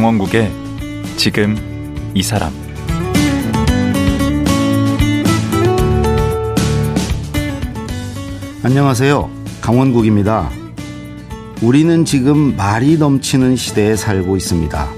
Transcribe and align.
강원국의 0.00 0.50
지금 1.18 1.54
이 2.14 2.22
사람 2.22 2.50
안녕하세요. 8.62 9.30
강원국입니다. 9.60 10.48
우리는 11.60 12.06
지금 12.06 12.56
말이 12.56 12.96
넘치는 12.96 13.56
시대에 13.56 13.94
살고 13.94 14.38
있습니다. 14.38 14.88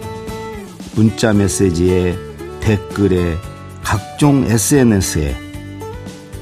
문자 0.95 1.33
메시지에 1.33 2.17
댓글에 2.61 3.39
각종 3.83 4.45
SNS에 4.45 5.35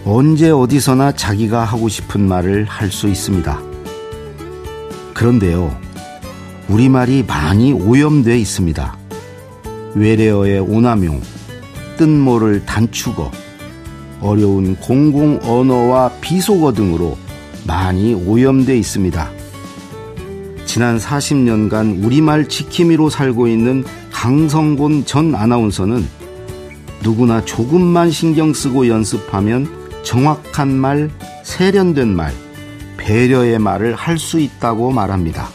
언제 0.05 0.51
어디서나 0.51 1.13
자기가 1.13 1.65
하고 1.65 1.89
싶은 1.89 2.29
말을 2.29 2.67
할 2.67 2.91
수 2.91 3.09
있습니다. 3.09 3.59
그런데요, 5.15 5.75
우리말이 6.71 7.25
많이 7.27 7.73
오염돼 7.73 8.39
있습니다. 8.39 8.97
외래어의 9.97 10.61
오남용, 10.61 11.21
뜬모를 11.97 12.65
단축어, 12.65 13.31
어려운 14.21 14.77
공공 14.77 15.41
언어와 15.43 16.13
비속어 16.21 16.73
등으로 16.73 17.19
많이 17.67 18.15
오염돼 18.15 18.79
있습니다. 18.79 19.31
지난 20.65 20.99
40년간 20.99 22.05
우리말 22.05 22.49
지킴이로 22.49 23.11
살고 23.11 23.49
있는 23.49 23.85
강성곤 24.13 25.07
전 25.07 25.35
아나운서는 25.35 26.07
누구나 27.03 27.45
조금만 27.45 28.13
신경 28.13 28.55
쓰고 28.55 28.87
연습하면 28.87 29.67
정확한 30.05 30.69
말, 30.69 31.11
세련된 31.43 32.15
말, 32.15 32.33
배려의 32.97 33.59
말을 33.59 33.95
할 33.97 34.19
수 34.19 34.39
있다고 34.39 34.93
말합니다. 34.93 35.49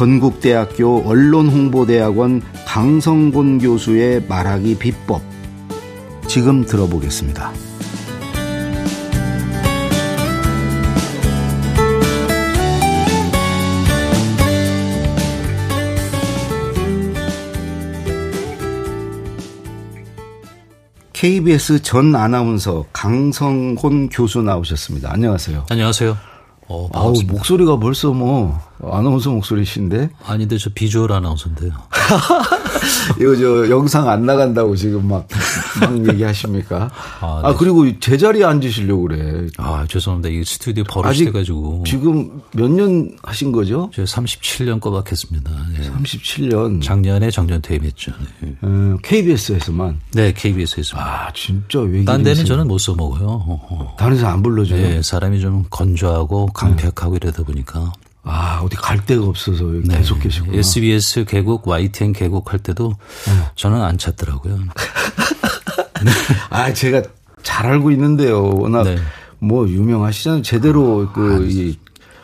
건국대학교 0.00 1.06
언론홍보대학원 1.06 2.40
강성곤 2.66 3.58
교수의 3.58 4.24
말하기 4.26 4.78
비법. 4.78 5.20
지금 6.26 6.64
들어보겠습니다. 6.64 7.52
KBS 21.12 21.82
전 21.82 22.16
아나운서 22.16 22.86
강성곤 22.94 24.08
교수 24.08 24.40
나오셨습니다. 24.40 25.12
안녕하세요. 25.12 25.66
안녕하세요. 25.68 26.29
어, 26.72 26.88
아우, 26.92 27.12
목소리가 27.26 27.80
벌써 27.80 28.12
뭐 28.12 28.56
아나운서 28.80 29.30
목소리신데? 29.30 30.10
아닌데 30.24 30.56
저 30.56 30.70
비주얼 30.72 31.10
아나운서인데요. 31.10 31.72
이거 33.20 33.36
저 33.36 33.68
영상 33.70 34.08
안 34.08 34.24
나간다고 34.24 34.74
지금 34.76 35.08
막, 35.08 35.26
막 35.80 36.08
얘기하십니까? 36.08 36.90
아, 37.20 37.40
네. 37.42 37.48
아, 37.48 37.54
그리고 37.56 37.98
제자리에 37.98 38.44
앉으시려고 38.44 39.02
그래. 39.02 39.46
아, 39.58 39.84
죄송합니다. 39.88 40.28
이 40.28 40.44
스튜디오 40.44 40.84
버릇이 40.84 41.24
돼가지고. 41.26 41.84
지금 41.86 42.40
몇 42.52 42.70
년 42.70 43.10
하신 43.22 43.50
거죠? 43.52 43.90
저 43.94 44.04
37년 44.04 44.80
꼬박 44.80 45.10
했습니다. 45.10 45.50
네. 45.76 45.90
37년. 45.90 46.82
작년에 46.82 47.30
정년 47.30 47.60
퇴임했죠. 47.60 48.12
네. 48.40 48.54
음, 48.64 48.96
KBS에서만? 49.02 50.00
네, 50.12 50.32
KBS에서. 50.32 50.96
아, 50.98 51.32
진짜 51.34 51.80
왜? 51.80 52.04
딴 52.04 52.22
데는 52.22 52.44
저는 52.44 52.68
못 52.68 52.78
써먹어요. 52.78 53.26
어, 53.26 53.66
어. 53.70 53.96
다른 53.98 54.14
데서 54.16 54.28
안 54.28 54.42
불러줘요? 54.42 54.80
네, 54.80 55.02
사람이 55.02 55.40
좀 55.40 55.64
건조하고 55.68 56.46
강력하고 56.46 57.16
이러다 57.16 57.42
보니까. 57.42 57.92
아, 58.22 58.60
어디 58.62 58.76
갈 58.76 59.04
데가 59.04 59.24
없어서 59.24 59.64
네. 59.64 59.98
계속 59.98 60.18
계시구나. 60.20 60.58
SBS 60.58 61.24
개국, 61.24 61.66
YTN 61.66 62.12
개국 62.12 62.52
할 62.52 62.58
때도 62.58 62.96
네. 63.26 63.50
저는 63.56 63.82
안 63.82 63.98
찾더라고요. 63.98 64.56
네. 66.04 66.10
아, 66.50 66.72
제가 66.72 67.02
잘 67.42 67.66
알고 67.66 67.90
있는데요. 67.92 68.54
워낙 68.54 68.84
네. 68.84 68.98
뭐 69.38 69.66
유명하시잖아요. 69.66 70.42
제대로 70.42 71.08
아, 71.08 71.12
그, 71.12 71.48
이 71.50 71.78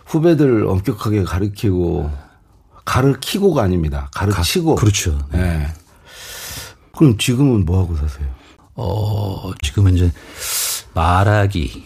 후배들 0.05 0.67
엄격하게 0.67 1.25
가르치고, 1.25 2.11
가르치고가 2.85 3.63
아닙니다. 3.63 4.11
가르치고. 4.15 4.75
가, 4.75 4.81
그렇죠. 4.81 5.19
네. 5.33 5.39
네. 5.41 5.69
그럼 6.97 7.17
지금은 7.19 7.65
뭐 7.65 7.83
하고 7.83 7.97
사세요? 7.97 8.27
어, 8.75 9.51
지금은 9.63 9.97
이제 9.97 10.13
말하기. 10.95 11.85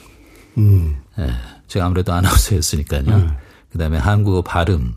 음. 0.58 0.96
네. 1.16 1.30
제가 1.68 1.86
아무래도 1.86 2.12
아나운서였으니까요. 2.12 3.02
음. 3.06 3.36
그다음에 3.72 3.98
한국어 3.98 4.42
발음. 4.42 4.94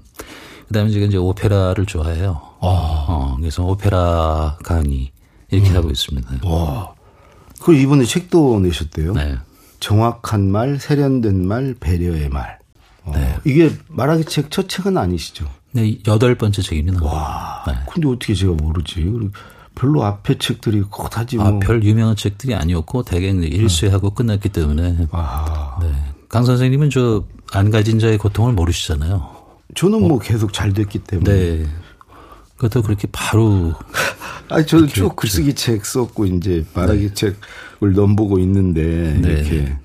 그다음에 0.67 0.89
지금 0.89 1.07
이제 1.07 1.17
오페라를 1.17 1.85
좋아해요. 1.85 2.41
어, 2.59 3.05
어 3.07 3.37
그래서 3.39 3.63
오페라 3.63 4.57
강의 4.63 5.11
이렇게 5.51 5.69
음. 5.71 5.75
하고 5.75 5.89
있습니다. 5.89 6.47
와. 6.47 6.93
그 7.61 7.75
이번에 7.75 8.05
책도 8.05 8.59
내셨대요. 8.59 9.13
네. 9.13 9.37
정확한 9.79 10.49
말, 10.49 10.79
세련된 10.79 11.45
말, 11.45 11.75
배려의 11.79 12.29
말. 12.29 12.59
어, 13.03 13.11
네. 13.13 13.37
이게 13.45 13.71
말하기 13.89 14.25
책 14.25 14.49
첫 14.49 14.69
책은 14.69 14.97
아니시죠? 14.97 15.45
네, 15.71 15.97
여덟 16.07 16.35
번째 16.35 16.61
책입니다. 16.61 17.03
와. 17.03 17.63
네. 17.67 17.73
근데 17.91 18.07
어떻게 18.07 18.33
제가 18.33 18.53
모르지? 18.53 19.05
별로 19.75 20.03
앞에 20.03 20.37
책들이 20.37 20.81
곧하지 20.81 21.37
뭐. 21.37 21.47
아, 21.47 21.59
별 21.59 21.83
유명한 21.83 22.15
책들이 22.15 22.53
아니었고 22.53 23.03
대개 23.03 23.29
일수하고 23.29 24.09
네. 24.09 24.15
끝났기 24.15 24.49
때문에. 24.49 25.07
아. 25.11 25.77
네. 25.81 25.91
강 26.29 26.45
선생님은 26.45 26.89
저 26.89 27.23
안 27.53 27.69
가진 27.69 27.99
자의 27.99 28.17
고통을 28.17 28.53
모르시잖아요. 28.53 29.29
저는 29.75 30.07
뭐 30.07 30.17
어. 30.17 30.19
계속 30.19 30.53
잘 30.53 30.73
됐기 30.73 30.99
때문에. 30.99 31.31
네. 31.31 31.65
그것도 32.57 32.81
그렇게 32.83 33.07
바로. 33.11 33.73
아, 34.49 34.63
저는 34.63 34.87
쭉 34.87 35.15
글쓰기 35.15 35.53
책 35.53 35.85
썼고 35.85 36.25
이제 36.25 36.65
말하기 36.73 37.09
네. 37.09 37.13
책을 37.13 37.93
넘보고 37.93 38.39
있는데 38.39 39.19
네. 39.21 39.31
이렇게. 39.31 39.77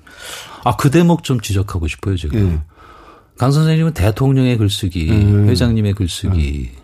아, 0.63 0.75
그 0.75 0.89
대목 0.89 1.23
좀 1.23 1.39
지적하고 1.39 1.87
싶어요, 1.87 2.17
제가. 2.17 2.37
네. 2.37 2.59
강 3.37 3.51
선생님은 3.51 3.93
대통령의 3.93 4.57
글쓰기, 4.57 5.09
음. 5.11 5.47
회장님의 5.47 5.93
글쓰기. 5.93 6.71
음. 6.75 6.79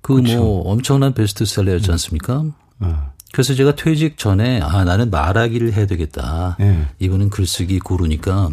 그뭐 0.00 0.20
그렇죠. 0.20 0.60
엄청난 0.60 1.12
베스트셀러였지 1.14 1.90
않습니까? 1.90 2.44
음. 2.82 2.96
그래서 3.32 3.54
제가 3.54 3.74
퇴직 3.74 4.18
전에 4.18 4.60
아 4.60 4.84
나는 4.84 5.10
말하기를 5.10 5.72
해야 5.72 5.86
되겠다. 5.86 6.56
네. 6.60 6.86
이분은 6.98 7.30
글쓰기 7.30 7.78
구루니까. 7.78 8.50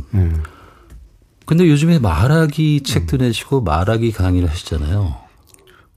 네. 1.49 1.55
근데 1.57 1.67
요즘에 1.67 1.97
말하기 1.97 2.81
책도 2.81 3.17
내시고 3.17 3.61
말하기 3.61 4.11
강의를 4.11 4.49
하시잖아요. 4.49 5.15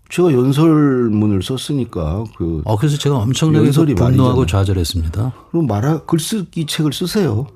제가 0.09 0.33
연설문을 0.33 1.43
썼으니까 1.43 2.25
그. 2.37 2.63
아 2.65 2.77
그래서 2.77 2.97
제가 2.97 3.17
엄청나게 3.19 3.71
분노하고 3.71 4.47
좌절했습니다. 4.47 5.33
그럼 5.51 5.67
말하 5.67 6.01
글쓰기 6.05 6.67
책을 6.67 6.95
쓰세요. 6.95 7.47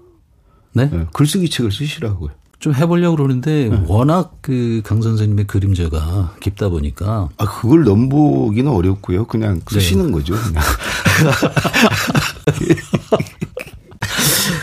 네? 0.72 0.90
네 0.90 1.06
글쓰기 1.14 1.48
책을 1.48 1.72
쓰시라고요. 1.72 2.30
좀 2.58 2.74
해보려고 2.74 3.16
그러는데 3.16 3.68
네. 3.70 3.84
워낙 3.86 4.38
그 4.42 4.82
강 4.84 5.00
선생님의 5.00 5.46
그림자가 5.46 6.34
깊다 6.40 6.68
보니까 6.68 7.30
아 7.38 7.44
그걸 7.44 7.84
넘보기는 7.84 8.70
어렵고요. 8.70 9.26
그냥 9.26 9.60
네. 9.60 9.74
쓰시는 9.74 10.06
네. 10.06 10.12
거죠. 10.12 10.34
그냥. 10.34 10.62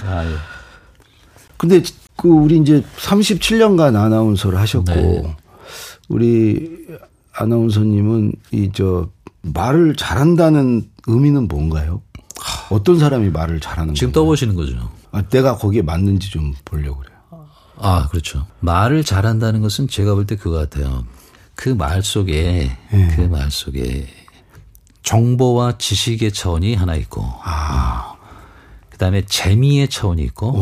아, 0.07 0.25
예. 0.29 0.35
근데 1.57 1.81
그 2.15 2.27
우리 2.29 2.57
이제 2.57 2.83
37년간 2.97 3.95
아나운서를 3.95 4.59
하셨고 4.59 4.93
네. 4.93 5.35
우리 6.09 6.85
아나운서님은 7.33 8.33
이 8.51 8.69
저 8.73 9.09
말을 9.41 9.95
잘한다는 9.95 10.89
의미는 11.07 11.47
뭔가요? 11.49 12.01
어떤 12.69 12.97
사람이 12.97 13.29
말을 13.29 13.59
잘하는 13.59 13.93
지금 13.93 14.11
건가요? 14.13 14.23
떠보시는 14.23 14.55
거죠. 14.55 14.89
아, 15.11 15.21
내가 15.23 15.57
거기에 15.57 15.81
맞는지 15.81 16.29
좀 16.31 16.53
보려고 16.63 16.99
그래요. 17.01 17.17
아, 17.77 18.07
그렇죠. 18.09 18.45
말을 18.61 19.03
잘한다는 19.03 19.61
것은 19.61 19.87
제가 19.89 20.13
볼 20.15 20.25
때 20.25 20.35
그거 20.37 20.57
같아요. 20.57 21.03
그 21.55 21.69
말 21.75 22.01
속에, 22.03 22.71
네. 22.91 23.07
그말 23.15 23.51
속에 23.51 24.07
정보와 25.03 25.77
지식의 25.77 26.31
차원이 26.31 26.75
하나 26.75 26.95
있고, 26.95 27.23
아. 27.43 28.13
그 28.89 28.97
다음에 28.97 29.23
재미의 29.25 29.89
차원이 29.89 30.21
있고, 30.23 30.53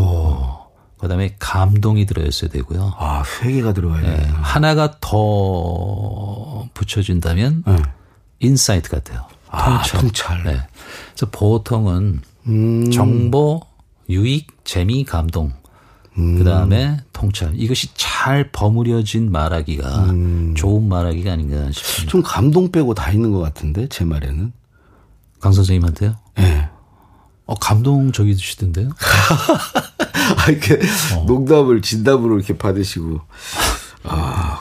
그 1.02 1.08
다음에 1.08 1.36
감동이 1.40 2.06
들어있어야 2.06 2.52
되고요. 2.52 2.94
아, 2.98 3.24
세 3.26 3.52
개가 3.52 3.74
들어가야 3.74 4.02
네. 4.02 4.28
하나가 4.34 4.98
더 5.02 6.68
붙여진다면, 6.76 7.64
네. 7.66 7.76
insight 8.40 8.90
같아요. 8.90 9.26
아, 9.50 9.82
통찰. 9.82 10.00
통찰. 10.02 10.44
네. 10.44 10.62
그래서 11.10 11.26
보통은 11.32 12.22
음. 12.46 12.92
정보, 12.92 13.62
유익, 14.10 14.64
재미, 14.64 15.04
감동. 15.04 15.52
음. 16.20 16.38
그 16.38 16.44
다음에 16.44 16.98
통찰. 17.14 17.52
이것이 17.56 17.90
잘 17.96 18.52
버무려진 18.52 19.32
말하기가 19.32 20.04
음. 20.12 20.54
좋은 20.56 20.88
말하기가 20.88 21.32
아닌가 21.32 21.72
싶습니다. 21.72 22.12
좀 22.12 22.22
감동 22.22 22.72
빼고 22.72 22.94
다 22.94 23.12
있는 23.12 23.32
것 23.32 23.40
같은데, 23.40 23.88
제 23.88 24.06
말에는. 24.06 24.54
강 25.40 25.52
선생님한테요? 25.52 26.16
예. 26.38 26.42
네. 26.42 26.70
어, 27.48 27.56
감동적이시던데요? 27.56 28.90
아, 30.38 30.50
이렇게 30.50 30.80
어. 31.16 31.26
농담을 31.26 31.82
진담으로 31.82 32.38
이렇게 32.38 32.58
받으시고. 32.58 33.22
아. 34.04 34.60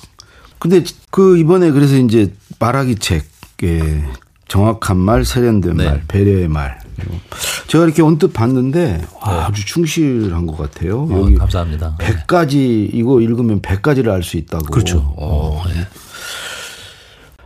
근데 0.58 0.84
그 1.10 1.38
이번에 1.38 1.70
그래서 1.70 1.96
이제 1.96 2.32
말하기 2.58 2.96
책, 2.96 3.24
예. 3.62 4.04
정확한 4.48 4.98
말, 4.98 5.24
세련된 5.24 5.76
네. 5.76 5.84
말, 5.86 6.02
배려의 6.08 6.48
말. 6.48 6.78
제가 7.68 7.84
이렇게 7.84 8.02
언뜻 8.02 8.32
봤는데 8.32 9.00
와, 9.22 9.46
아주 9.46 9.64
충실한 9.64 10.46
것 10.46 10.58
같아요. 10.58 11.06
네. 11.08 11.14
어, 11.14 11.20
여기 11.20 11.34
감사합니다. 11.36 11.96
100가지 11.98 12.90
이거 12.92 13.20
읽으면 13.20 13.62
100가지를 13.62 14.10
알 14.10 14.22
수 14.22 14.36
있다고. 14.36 14.66
그렇죠. 14.66 14.98
어. 15.16 15.62
어, 15.64 15.64
예. 15.70 15.86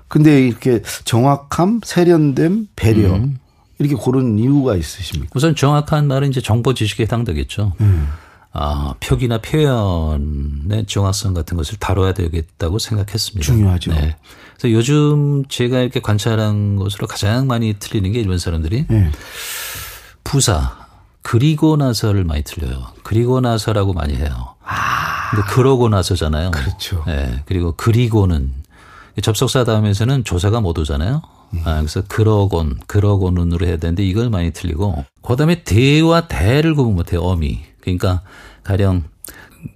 근데 0.09 0.47
이렇게 0.47 0.83
정확함, 1.05 1.81
세련됨, 1.85 2.69
배려 2.75 3.15
음. 3.15 3.39
이렇게 3.79 3.95
고른 3.95 4.39
이유가 4.39 4.77
있으십니까? 4.77 5.31
우선 5.35 5.55
정확한 5.55 6.07
말은 6.07 6.31
이제 6.31 6.41
정보 6.41 6.75
지식에 6.75 7.05
해당되겠죠. 7.05 7.73
음. 7.81 8.09
아, 8.53 8.95
표기나 9.01 9.39
표현의 9.39 10.87
정확성 10.87 11.35
같은 11.35 11.57
것을 11.57 11.77
다뤄야 11.79 12.15
되겠다고 12.15 12.79
생각했습니다. 12.79 13.45
중요하죠. 13.45 13.93
네. 13.93 14.17
그래서 14.57 14.73
요즘 14.73 15.45
제가 15.49 15.81
이렇게 15.81 16.01
관찰한 16.01 16.77
것으로 16.77 17.09
가장 17.09 17.49
많이 17.49 17.75
틀리는 17.75 18.13
게 18.13 18.21
일본 18.21 18.39
사람들이 18.39 18.87
네. 18.89 19.11
부사 20.23 20.85
그리고 21.23 21.77
나서를 21.77 22.23
많이 22.23 22.43
틀려요. 22.43 22.87
그리고 23.03 23.41
나서라고 23.41 23.93
많이 23.93 24.15
해요. 24.15 24.55
근데 25.31 25.45
그러고 25.49 25.89
나서잖아요. 25.89 26.53
그렇죠. 26.53 27.03
네. 27.07 27.43
그리고 27.47 27.73
그리고는 27.73 28.53
접속사 29.21 29.65
다음에서는 29.65 30.23
조사가 30.23 30.61
못 30.61 30.79
오잖아요. 30.79 31.23
아, 31.65 31.77
그래서 31.77 32.03
그러곤, 32.09 32.79
그러고는으로 32.87 33.67
해야 33.67 33.77
되는데 33.77 34.05
이걸 34.05 34.31
많이 34.31 34.53
틀리고. 34.53 35.05
그 35.23 35.37
다음에 35.37 35.63
대와 35.63 36.29
대를 36.29 36.75
구분 36.75 36.95
못해요, 36.95 37.21
어미. 37.21 37.61
그러니까 37.81 38.23
가령 38.63 39.05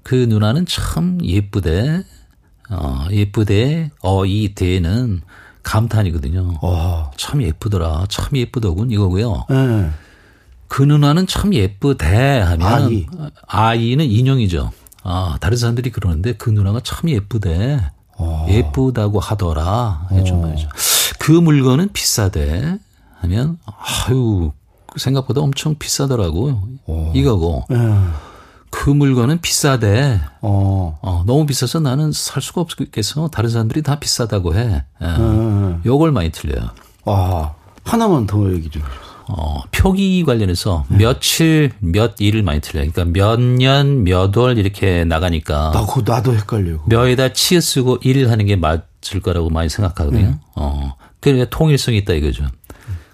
그 0.02 0.14
누나는 0.14 0.66
참 0.66 1.18
예쁘대. 1.22 2.02
어, 2.70 3.06
예쁘대. 3.10 3.90
어, 4.02 4.26
이 4.26 4.54
대는 4.54 5.22
감탄이거든요. 5.62 6.58
어. 6.62 7.10
참 7.16 7.42
예쁘더라. 7.42 8.06
참 8.08 8.36
예쁘더군. 8.36 8.90
이거고요. 8.90 9.46
네. 9.50 9.90
그 10.66 10.82
누나는 10.82 11.26
참 11.26 11.54
예쁘대 11.54 12.40
하면 12.40 12.66
아이. 12.66 13.06
아이는 13.46 14.04
인형이죠. 14.04 14.70
아, 15.02 15.36
다른 15.40 15.56
사람들이 15.56 15.90
그러는데 15.90 16.34
그 16.34 16.50
누나가 16.50 16.80
참 16.80 17.08
예쁘대. 17.08 17.80
예쁘다고 18.48 19.20
하더라. 19.20 20.08
해준 20.10 20.42
말이죠. 20.42 20.68
그 21.28 21.32
물건은 21.32 21.90
비싸대 21.92 22.78
하면 23.20 23.58
아유 23.66 24.50
생각보다 24.96 25.42
엄청 25.42 25.74
비싸더라고. 25.78 26.58
이거고 27.14 27.66
네. 27.68 27.76
그 28.70 28.88
물건은 28.88 29.42
비싸대. 29.42 30.22
어. 30.40 30.98
어, 31.02 31.24
너무 31.26 31.44
비싸서 31.44 31.80
나는 31.80 32.12
살 32.12 32.40
수가 32.40 32.62
없겠어. 32.62 33.28
다른 33.28 33.50
사람들이 33.50 33.82
다 33.82 33.98
비싸다고 33.98 34.54
해. 34.54 34.84
예. 35.02 35.06
네. 35.06 35.76
요걸 35.84 36.12
많이 36.12 36.30
틀려요. 36.32 36.70
아, 37.04 37.52
하나만 37.84 38.26
더 38.26 38.50
얘기 38.50 38.70
좀 38.70 38.80
해주세요. 38.80 39.08
어, 39.28 39.60
표기 39.70 40.24
관련해서 40.24 40.86
며칠, 40.88 41.72
몇 41.80 42.14
일을 42.20 42.42
많이 42.42 42.62
틀려요. 42.62 42.90
그러니까 42.90 43.04
몇 43.12 43.38
년, 43.38 44.02
몇 44.04 44.34
월 44.34 44.56
이렇게 44.56 45.04
나가니까 45.04 45.72
나 45.74 45.84
그거 45.84 46.00
나도 46.10 46.34
헷갈려 46.34 46.70
요. 46.72 46.80
몇에다 46.86 47.34
치어 47.34 47.60
쓰고 47.60 47.98
일 48.00 48.30
하는 48.30 48.46
게 48.46 48.56
맞을 48.56 49.20
거라고 49.22 49.50
많이 49.50 49.68
생각하거든요. 49.68 50.38
어. 50.54 50.92
그러니까 51.20 51.48
통일성이 51.50 51.98
있다 51.98 52.12
이거죠. 52.14 52.46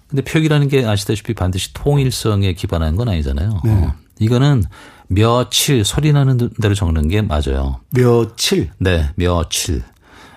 근데 0.09 0.23
표기라는 0.23 0.69
게 0.69 0.85
아시다시피 0.85 1.35
반드시 1.35 1.73
통일성에 1.75 2.53
기반한 2.53 2.97
건 2.97 3.09
아니잖아요. 3.09 3.61
어. 3.65 3.95
이거는 4.19 4.62
며칠 5.09 5.85
소리 5.85 6.12
나는 6.12 6.51
대로 6.61 6.75
적는 6.75 7.09
게 7.09 7.23
맞아요. 7.23 7.81
며칠. 7.91 8.71
네, 8.79 9.11
며칠. 9.17 9.83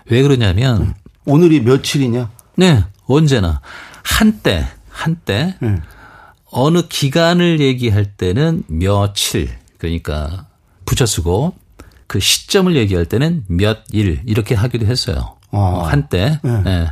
왜 0.09 0.21
그러냐면 0.21 0.93
오늘이 1.25 1.61
며칠이냐? 1.61 2.29
네, 2.55 2.83
언제나 3.05 3.61
한때 4.03 4.65
한때 4.89 5.55
네. 5.61 5.79
어느 6.49 6.81
기간을 6.87 7.59
얘기할 7.59 8.05
때는 8.15 8.63
며칠 8.67 9.49
그러니까 9.77 10.47
붙여 10.85 11.05
쓰고 11.05 11.53
그 12.07 12.19
시점을 12.19 12.75
얘기할 12.75 13.05
때는 13.05 13.43
몇 13.47 13.83
일 13.91 14.21
이렇게 14.25 14.55
하기도 14.55 14.85
했어요. 14.85 15.35
아. 15.51 15.57
어, 15.57 15.81
한때. 15.83 16.39
네. 16.43 16.63
예. 16.65 16.87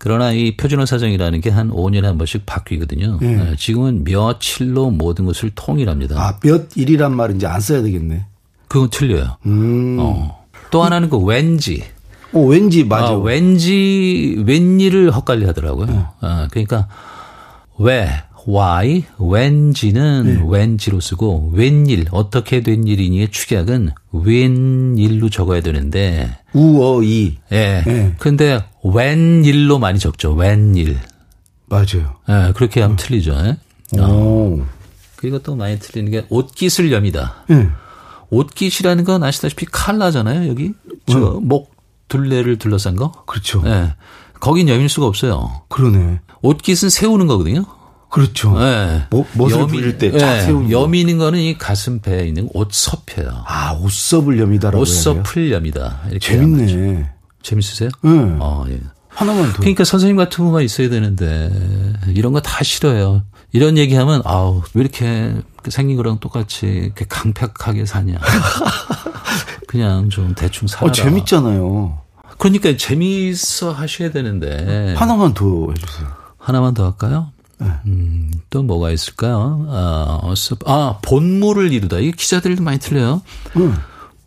그러나 0.00 0.32
이 0.32 0.56
표준어 0.56 0.86
사정이라는 0.86 1.40
게 1.42 1.50
한 1.50 1.70
5년에 1.70 2.02
한 2.04 2.16
번씩 2.18 2.46
바뀌거든요. 2.46 3.18
네. 3.20 3.50
예, 3.52 3.56
지금은 3.56 4.04
며칠로 4.04 4.90
모든 4.90 5.26
것을 5.26 5.50
통일합니다. 5.54 6.16
아, 6.20 6.38
몇 6.40 6.68
일이란 6.76 7.14
말 7.14 7.34
이제 7.36 7.46
안 7.46 7.60
써야 7.60 7.82
되겠네. 7.82 8.24
그건 8.68 8.88
틀려요. 8.90 9.36
음. 9.46 9.96
어. 10.00 10.44
또 10.70 10.82
하나는 10.84 11.10
그 11.10 11.18
왠지. 11.18 11.82
어, 12.32 12.38
왠지 12.40 12.84
맞아. 12.84 13.08
아, 13.08 13.16
왠지 13.16 14.40
웬일을 14.46 15.10
헛갈리 15.10 15.44
하더라고요. 15.44 15.86
네. 15.86 16.04
아, 16.20 16.46
그러니까 16.50 16.86
왜 17.78 18.08
why 18.48 19.04
왠지는 19.18 20.24
네. 20.24 20.42
왠지로 20.46 21.00
쓰고 21.00 21.50
웬일 21.54 22.06
어떻게 22.10 22.62
된 22.62 22.86
일이니의 22.86 23.30
축약은 23.30 23.90
웬일로 24.12 25.30
적어야 25.30 25.60
되는데 25.60 26.38
우어이. 26.52 27.36
예. 27.52 27.82
네. 27.86 28.14
근데 28.18 28.64
웬일로 28.84 29.78
많이 29.78 29.98
적죠. 29.98 30.32
웬일. 30.32 30.98
맞아요. 31.66 32.16
예, 32.28 32.52
그렇게 32.54 32.80
하면 32.80 32.96
틀리죠. 32.96 33.32
예? 33.32 34.00
오. 34.00 34.62
그리고 35.16 35.38
또 35.40 35.54
많이 35.54 35.78
틀리는 35.78 36.10
게 36.10 36.26
옷깃을 36.28 36.90
여미다. 36.92 37.44
예. 37.50 37.68
옷깃이라는 38.30 39.04
건 39.04 39.22
아시다시피 39.22 39.66
칼라잖아요. 39.66 40.48
여기 40.48 40.72
저목 41.06 41.74
둘레를 42.08 42.58
둘러싼 42.58 42.96
거. 42.96 43.12
그렇죠. 43.26 43.62
예. 43.66 43.94
거긴 44.40 44.68
여밀 44.68 44.88
수가 44.88 45.06
없어요. 45.06 45.62
그러네. 45.68 46.20
옷깃은 46.42 46.88
세우는 46.88 47.26
거거든요. 47.26 47.64
그렇죠. 48.10 48.54
예. 48.60 49.06
뭐, 49.10 49.24
멋을 49.34 49.66
부릴 49.68 49.96
때쫙 49.98 50.36
예. 50.36 50.40
세우는 50.42 50.70
거. 50.70 50.80
여미는 50.82 51.18
거는 51.18 51.38
이 51.38 51.56
가슴 51.56 52.00
배에 52.00 52.26
있는 52.26 52.48
옷섭이에요. 52.52 53.44
아, 53.46 53.72
옷섭을 53.80 54.38
여미다라고? 54.40 54.82
옷섭을 54.82 55.52
여미다. 55.52 56.00
이렇게. 56.10 56.18
재밌네. 56.18 57.08
재밌으세요? 57.42 57.88
예. 58.04 58.08
어, 58.40 58.64
예. 58.68 58.80
하나만 59.08 59.52
더. 59.52 59.58
그러니까 59.58 59.84
선생님 59.84 60.16
같은 60.16 60.44
분만 60.44 60.62
있어야 60.62 60.88
되는데 60.88 61.50
이런 62.08 62.32
거 62.32 62.40
다 62.40 62.62
싫어요. 62.64 63.22
이런 63.52 63.76
얘기하면 63.76 64.22
아우 64.24 64.62
왜 64.74 64.82
이렇게 64.82 65.34
생긴 65.68 65.96
거랑 65.96 66.18
똑같이 66.20 66.66
이렇게 66.66 67.04
강팍하게 67.08 67.84
사냐. 67.86 68.18
그냥 69.66 70.08
좀 70.10 70.34
대충 70.34 70.68
살아라. 70.68 70.88
어, 70.88 70.92
재밌잖아요. 70.92 71.98
그러니까 72.38 72.76
재미있어 72.76 73.72
하셔야 73.72 74.10
되는데 74.10 74.94
하나만 74.96 75.34
더 75.34 75.44
해주세요. 75.70 76.08
하나만 76.38 76.74
더 76.74 76.84
할까요? 76.84 77.32
음, 77.86 78.30
또 78.50 78.62
뭐가 78.62 78.90
있을까요? 78.90 79.66
아, 79.68 80.18
어서, 80.22 80.56
아, 80.66 80.98
본물을 81.02 81.72
이루다. 81.72 81.98
이게 81.98 82.12
기자들도 82.12 82.62
많이 82.62 82.78
틀려요. 82.78 83.22
응. 83.56 83.74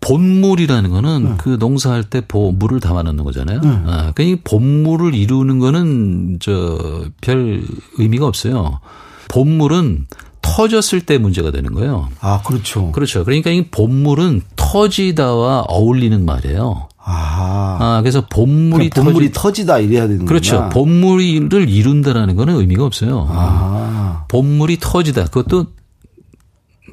본물이라는 0.01 0.89
거는 0.89 1.37
그 1.37 1.55
농사할 1.59 2.03
때 2.03 2.21
보, 2.27 2.51
물을 2.51 2.79
담아 2.81 3.03
넣는 3.03 3.23
거잖아요. 3.23 3.61
아, 3.63 4.11
그러니까 4.13 4.23
이 4.23 4.35
본물을 4.43 5.15
이루는 5.15 5.59
거는 5.59 6.39
저 6.41 7.05
별 7.21 7.63
의미가 7.97 8.25
없어요. 8.27 8.79
본물은 9.29 10.07
터졌을 10.41 11.01
때 11.01 11.17
문제가 11.17 11.51
되는 11.51 11.73
거예요. 11.73 12.09
아, 12.19 12.41
그렇죠. 12.45 12.91
그렇죠. 12.91 13.23
그러니까 13.23 13.49
이 13.49 13.67
본물은 13.69 14.41
터지다와 14.57 15.61
어울리는 15.69 16.25
말이에요. 16.25 16.89
아. 17.05 17.77
아, 17.79 18.01
그래서 18.01 18.25
본물이 18.27 18.89
그냥 18.89 19.05
본물이 19.05 19.31
터지, 19.31 19.41
터지 19.41 19.65
다 19.65 19.79
이래야 19.79 20.07
되는 20.07 20.25
그렇죠. 20.25 20.69
본물을 20.69 21.69
이룬다라는 21.69 22.35
거는 22.35 22.55
의미가 22.55 22.85
없어요. 22.85 23.27
아. 23.29 24.25
본물이 24.29 24.77
터지다. 24.79 25.25
그것도 25.25 25.67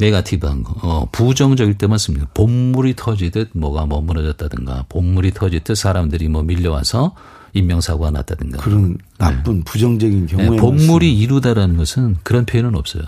네가티브한 0.00 0.62
거. 0.62 0.74
어, 0.82 1.06
부정적일 1.12 1.78
때만 1.78 1.98
씁니다. 1.98 2.26
본물이 2.34 2.94
터지듯 2.96 3.50
뭐가 3.54 3.86
뭐 3.86 4.00
무너졌다든가, 4.00 4.86
본물이 4.88 5.32
터지듯 5.32 5.76
사람들이 5.76 6.28
뭐 6.28 6.42
밀려와서 6.42 7.14
인명사고가 7.52 8.10
났다든가. 8.10 8.58
그런 8.58 8.96
나쁜 9.18 9.62
부정적인 9.62 10.26
네, 10.26 10.36
경우에 10.36 10.56
본물이 10.58 11.16
이루다라는 11.18 11.76
것은 11.76 12.16
그런 12.22 12.46
표현은 12.46 12.74
없어요. 12.74 13.02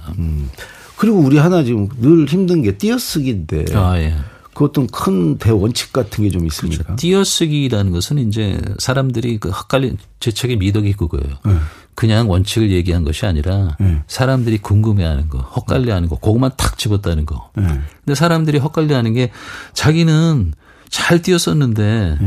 그리고 0.96 1.18
우리 1.18 1.38
하나 1.38 1.64
지금 1.64 1.88
늘 2.00 2.26
힘든 2.26 2.62
게 2.62 2.76
띄어쓰기인데 2.76 3.66
아, 3.74 3.98
예. 3.98 4.14
그것도 4.54 4.86
큰 4.88 5.38
대원칙 5.38 5.92
같은 5.92 6.24
게 6.24 6.30
좀 6.30 6.44
있습니까? 6.46 6.82
그렇죠. 6.84 6.96
띄어쓰기라는 6.96 7.90
것은 7.92 8.18
이제 8.18 8.60
사람들이 8.78 9.38
그 9.38 9.48
헛갈린 9.50 9.96
제 10.20 10.30
책의 10.30 10.56
미덕이 10.58 10.92
그거예요. 10.92 11.36
네. 11.44 11.56
그냥 11.94 12.30
원칙을 12.30 12.70
얘기한 12.70 13.04
것이 13.04 13.26
아니라 13.26 13.76
사람들이 14.06 14.58
궁금해하는 14.58 15.28
거, 15.28 15.38
헛갈려하는 15.38 16.08
거, 16.08 16.16
그것만 16.16 16.52
탁 16.56 16.78
집었다는 16.78 17.26
거. 17.26 17.50
네. 17.56 17.64
근데 18.04 18.14
사람들이 18.14 18.58
헛갈려하는 18.58 19.12
게 19.14 19.30
자기는 19.74 20.54
잘 20.88 21.20
띄었었는데 21.22 22.18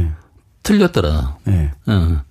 틀렸더라. 0.63 1.38
네. 1.46 1.72
어. 1.88 2.22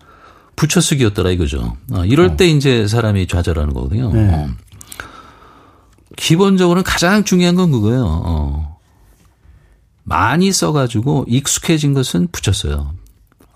붙여쓰기였더라 0.56 1.30
이거죠. 1.30 1.76
어, 1.92 2.04
이럴 2.04 2.36
때 2.36 2.46
이제 2.48 2.86
사람이 2.86 3.26
좌절하는 3.26 3.74
거거든요. 3.74 4.12
네. 4.12 4.32
어. 4.32 4.48
기본적으로는 6.16 6.84
가장 6.84 7.24
중요한 7.24 7.54
건 7.56 7.72
그거예요. 7.72 8.63
어. 10.04 10.14
많이 10.14 10.52
써가지고 10.52 11.26
익숙해진 11.28 11.94
것은 11.94 12.28
붙였어요. 12.30 12.92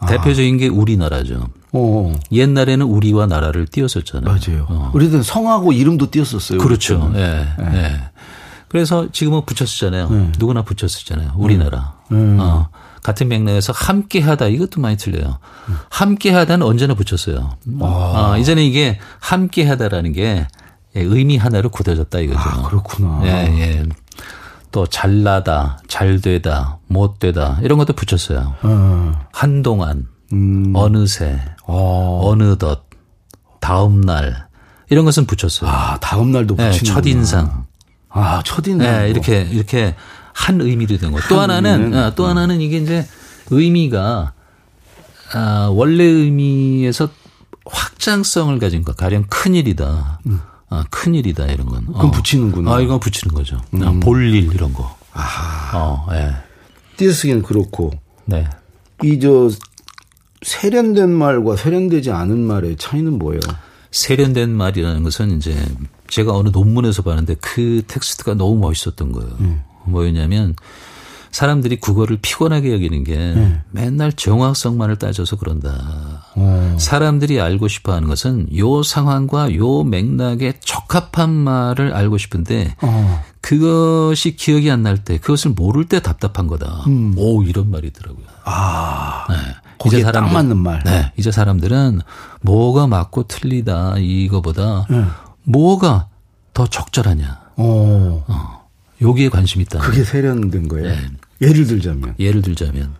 대표적인 0.06 0.58
게 0.58 0.68
우리나라죠. 0.68 1.48
어. 1.72 2.14
옛날에는 2.32 2.86
우리와 2.86 3.26
나라를 3.26 3.66
띄었었잖아요. 3.66 4.24
맞아요. 4.24 4.66
어. 4.68 4.90
우리는 4.94 5.22
성하고 5.22 5.72
이름도 5.72 6.10
띄었었어요. 6.10 6.58
그렇죠. 6.58 7.10
예. 7.14 7.18
네. 7.58 7.70
네. 7.70 8.00
그래서 8.68 9.10
지금은 9.10 9.42
붙였었잖아요. 9.46 10.08
네. 10.10 10.32
누구나 10.38 10.62
붙였었잖아요. 10.62 11.32
우리나라. 11.36 11.94
음. 12.12 12.38
어. 12.40 12.68
같은 13.02 13.28
맥락에서 13.28 13.72
함께 13.74 14.20
하다 14.20 14.48
이것도 14.48 14.80
많이 14.80 14.96
틀려요. 14.96 15.38
음. 15.68 15.76
함께 15.88 16.30
하다는 16.30 16.66
언제나 16.66 16.94
붙였어요. 16.94 17.56
아. 17.80 18.32
어, 18.34 18.38
이제는 18.38 18.62
이게 18.62 18.98
함께 19.20 19.66
하다라는 19.66 20.12
게 20.12 20.46
의미 20.94 21.36
하나로 21.36 21.70
굳어졌다 21.70 22.18
이거죠. 22.20 22.38
아, 22.40 22.62
그렇구나. 22.68 23.20
예, 23.24 23.28
예. 23.60 23.84
또 24.70 24.86
잘나다, 24.86 25.78
잘되다, 25.88 26.78
못되다 26.88 27.58
이런 27.62 27.78
것도 27.78 27.94
붙였어요. 27.94 28.54
어. 28.62 29.26
한동안, 29.32 30.06
음. 30.32 30.72
어느새, 30.74 31.40
어. 31.66 32.20
어느덧, 32.24 32.84
다음 33.60 34.00
날 34.00 34.48
이런 34.90 35.04
것은 35.04 35.26
붙였어요. 35.26 35.70
아, 35.70 35.98
다음 36.00 36.32
날도 36.32 36.56
붙이는 36.56 36.72
네, 36.72 36.82
첫인상. 36.84 37.66
아, 38.08 38.42
첫인상. 38.44 38.78
네, 38.78 39.10
이렇게 39.10 39.42
이렇게 39.42 39.94
한 40.32 40.60
의미로 40.60 40.96
된 40.98 41.12
거. 41.12 41.20
또 41.28 41.40
하나는 41.40 41.94
어, 41.94 42.14
또 42.14 42.26
하나는 42.26 42.60
이게 42.60 42.78
이제 42.78 43.06
의미가 43.50 44.32
아, 45.34 45.70
원래 45.72 46.04
의미에서 46.04 47.08
확장성을 47.66 48.58
가진 48.58 48.82
거. 48.82 48.92
가령 48.92 49.24
큰 49.28 49.54
일이다. 49.54 50.20
음. 50.26 50.40
아, 50.70 50.84
큰 50.90 51.14
일이다 51.14 51.46
이런 51.46 51.66
건. 51.66 51.86
그럼 51.86 52.06
어. 52.06 52.10
붙이는구나. 52.10 52.74
아, 52.74 52.80
이건 52.80 53.00
붙이는 53.00 53.34
거죠. 53.34 53.60
음. 53.74 54.00
볼일 54.00 54.52
이런 54.54 54.72
거. 54.72 54.96
아. 55.12 55.70
어, 55.74 56.06
예. 56.12 56.32
띄어쓰기는 56.96 57.42
그렇고. 57.42 57.92
네. 58.26 58.46
이 59.02 59.18
저 59.20 59.48
세련된 60.42 61.10
말과 61.10 61.56
세련되지 61.56 62.10
않은 62.12 62.38
말의 62.38 62.76
차이는 62.76 63.18
뭐예요? 63.18 63.40
세련된 63.90 64.50
말이라는 64.50 65.02
것은 65.02 65.36
이제 65.36 65.56
제가 66.08 66.32
어느 66.32 66.50
논문에서 66.50 67.02
봤는데 67.02 67.34
그 67.40 67.82
텍스트가 67.88 68.34
너무 68.34 68.56
멋있었던 68.58 69.12
거예요. 69.12 69.30
음. 69.40 69.62
뭐였냐면 69.84 70.54
사람들이 71.32 71.80
국어를 71.80 72.18
피곤하게 72.22 72.72
여기는 72.72 73.04
게 73.04 73.16
네. 73.16 73.60
맨날 73.70 74.12
정확성만을 74.12 74.96
따져서 74.96 75.36
그런다. 75.36 76.17
오. 76.38 76.74
어. 76.74 76.76
사람들이 76.78 77.40
알고 77.40 77.68
싶어 77.68 77.92
하는 77.92 78.08
것은 78.08 78.56
요 78.56 78.82
상황과 78.82 79.54
요 79.56 79.82
맥락에 79.84 80.54
적합한 80.60 81.30
말을 81.30 81.92
알고 81.94 82.18
싶은데 82.18 82.74
어. 82.82 83.24
그것이 83.40 84.36
기억이 84.36 84.70
안 84.70 84.82
날 84.82 84.98
때 84.98 85.18
그것을 85.18 85.52
모를 85.52 85.84
때 85.86 86.00
답답한 86.00 86.46
거다. 86.46 86.84
음. 86.86 87.14
오 87.16 87.42
이런 87.42 87.70
말이더라고요. 87.70 88.24
아. 88.44 89.26
네. 89.28 89.36
이제 89.86 90.00
사람들, 90.02 90.28
딱 90.28 90.32
맞는 90.34 90.56
말. 90.56 90.82
네. 90.84 91.12
이제 91.16 91.30
사람들은 91.30 92.00
뭐가 92.42 92.86
맞고 92.88 93.28
틀리다 93.28 93.94
이거보다 93.98 94.86
네. 94.90 95.04
뭐가 95.44 96.08
더 96.54 96.66
적절하냐. 96.66 97.40
오. 97.56 98.22
어. 98.26 98.66
여기에 99.00 99.28
관심이 99.28 99.62
있다. 99.62 99.78
그게 99.78 100.02
세련된 100.02 100.66
거예요. 100.68 100.88
네. 100.88 100.98
예를 101.40 101.66
들자면. 101.66 102.14
예를 102.18 102.42
들자면. 102.42 102.94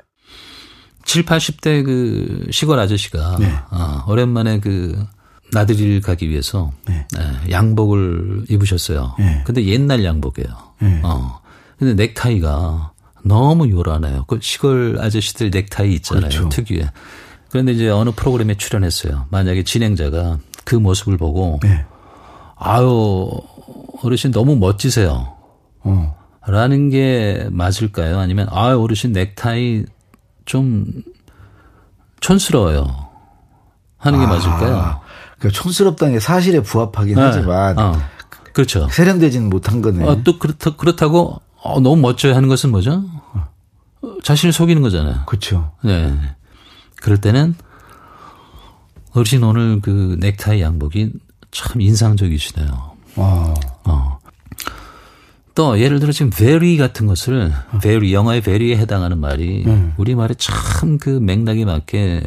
7, 1.08 1.24
80대 1.24 1.84
그 1.86 2.46
시골 2.50 2.78
아저씨가 2.78 3.36
네. 3.40 3.50
어, 3.70 4.04
오랜만에 4.08 4.60
그 4.60 5.06
나들이를 5.52 6.02
가기 6.02 6.28
위해서 6.28 6.70
네. 6.86 7.06
네, 7.16 7.50
양복을 7.50 8.44
입으셨어요. 8.50 9.14
네. 9.18 9.42
근데 9.46 9.64
옛날 9.64 10.04
양복이에요. 10.04 10.48
네. 10.80 11.00
어. 11.02 11.40
근데 11.78 11.94
넥타이가 11.94 12.92
너무 13.24 13.70
요란해요. 13.70 14.26
그 14.26 14.38
시골 14.42 14.98
아저씨들 15.00 15.48
넥타이 15.48 15.94
있잖아요. 15.94 16.28
그렇죠. 16.28 16.48
특유의. 16.50 16.90
그런데 17.48 17.72
이제 17.72 17.88
어느 17.88 18.10
프로그램에 18.10 18.56
출연했어요. 18.56 19.28
만약에 19.30 19.62
진행자가 19.62 20.38
그 20.64 20.74
모습을 20.76 21.16
보고 21.16 21.58
네. 21.62 21.86
아유 22.56 23.30
어르신 24.02 24.30
너무 24.30 24.56
멋지세요. 24.56 25.34
어. 25.84 26.18
라는 26.46 26.90
게 26.90 27.46
맞을까요? 27.50 28.18
아니면 28.18 28.46
아 28.50 28.76
어르신 28.76 29.12
넥타이 29.12 29.84
좀 30.48 30.86
촌스러워요. 32.20 33.06
하는 33.98 34.18
게 34.18 34.24
아, 34.24 34.28
맞을까요? 34.28 35.00
그러니까 35.38 35.62
촌스럽다는 35.62 36.14
게 36.14 36.20
사실에 36.20 36.60
부합하긴 36.60 37.16
네. 37.16 37.20
하지만 37.20 37.78
어. 37.78 38.00
그렇죠. 38.54 38.88
세련되지는 38.88 39.50
못한 39.50 39.82
거네. 39.82 40.04
어, 40.04 40.22
또 40.24 40.38
그렇다 40.38 40.76
그렇다고 40.76 41.40
어, 41.62 41.80
너무 41.80 41.96
멋져요 41.96 42.34
하는 42.34 42.48
것은 42.48 42.70
뭐죠? 42.70 43.04
자신을 44.24 44.52
속이는 44.52 44.80
거잖아요. 44.80 45.24
그렇죠. 45.26 45.72
네. 45.82 46.16
그럴 46.96 47.20
때는 47.20 47.54
어르신 49.12 49.42
오늘 49.44 49.80
그 49.82 50.16
넥타이 50.20 50.62
양복이 50.62 51.12
참 51.50 51.80
인상적이시네요. 51.80 52.92
와. 53.16 53.54
어. 53.84 54.17
또 55.58 55.80
예를 55.80 55.98
들어 55.98 56.12
지금 56.12 56.30
very 56.30 56.76
같은 56.76 57.08
것을 57.08 57.52
very 57.82 58.12
영어의 58.12 58.42
very에 58.42 58.76
해당하는 58.76 59.18
말이 59.18 59.64
음. 59.66 59.92
우리 59.96 60.14
말에 60.14 60.32
참 60.38 60.98
그 61.00 61.10
맥락에 61.10 61.64
맞게 61.64 62.22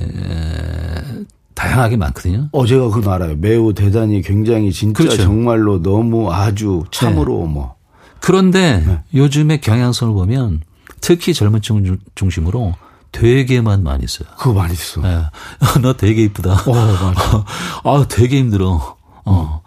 다양하게 1.55 1.95
많거든요. 1.95 2.50
어 2.51 2.65
제가 2.65 2.89
그거 2.89 3.11
알아요. 3.13 3.38
매우 3.38 3.73
대단히 3.73 4.21
굉장히 4.21 4.73
진짜 4.73 4.97
그렇죠. 5.01 5.23
정말로 5.23 5.81
너무 5.81 6.29
아주 6.33 6.83
참으로 6.91 7.45
네. 7.47 7.53
뭐. 7.53 7.75
그런데 8.19 8.83
네. 8.85 9.00
요즘의 9.13 9.61
경향성을 9.61 10.13
보면 10.13 10.59
특히 11.00 11.33
젊은 11.33 11.61
층 11.61 12.00
중심으로 12.15 12.75
되게만 13.13 13.81
많이 13.81 14.07
써요. 14.07 14.27
그거 14.38 14.53
많이 14.53 14.75
써. 14.75 15.00
네. 15.00 15.21
너 15.81 15.93
되게 15.93 16.23
이쁘다. 16.23 16.51
어, 16.51 16.73
맞아. 16.73 17.45
아, 17.85 18.05
되게 18.09 18.39
힘들어. 18.39 18.97
어. 19.23 19.61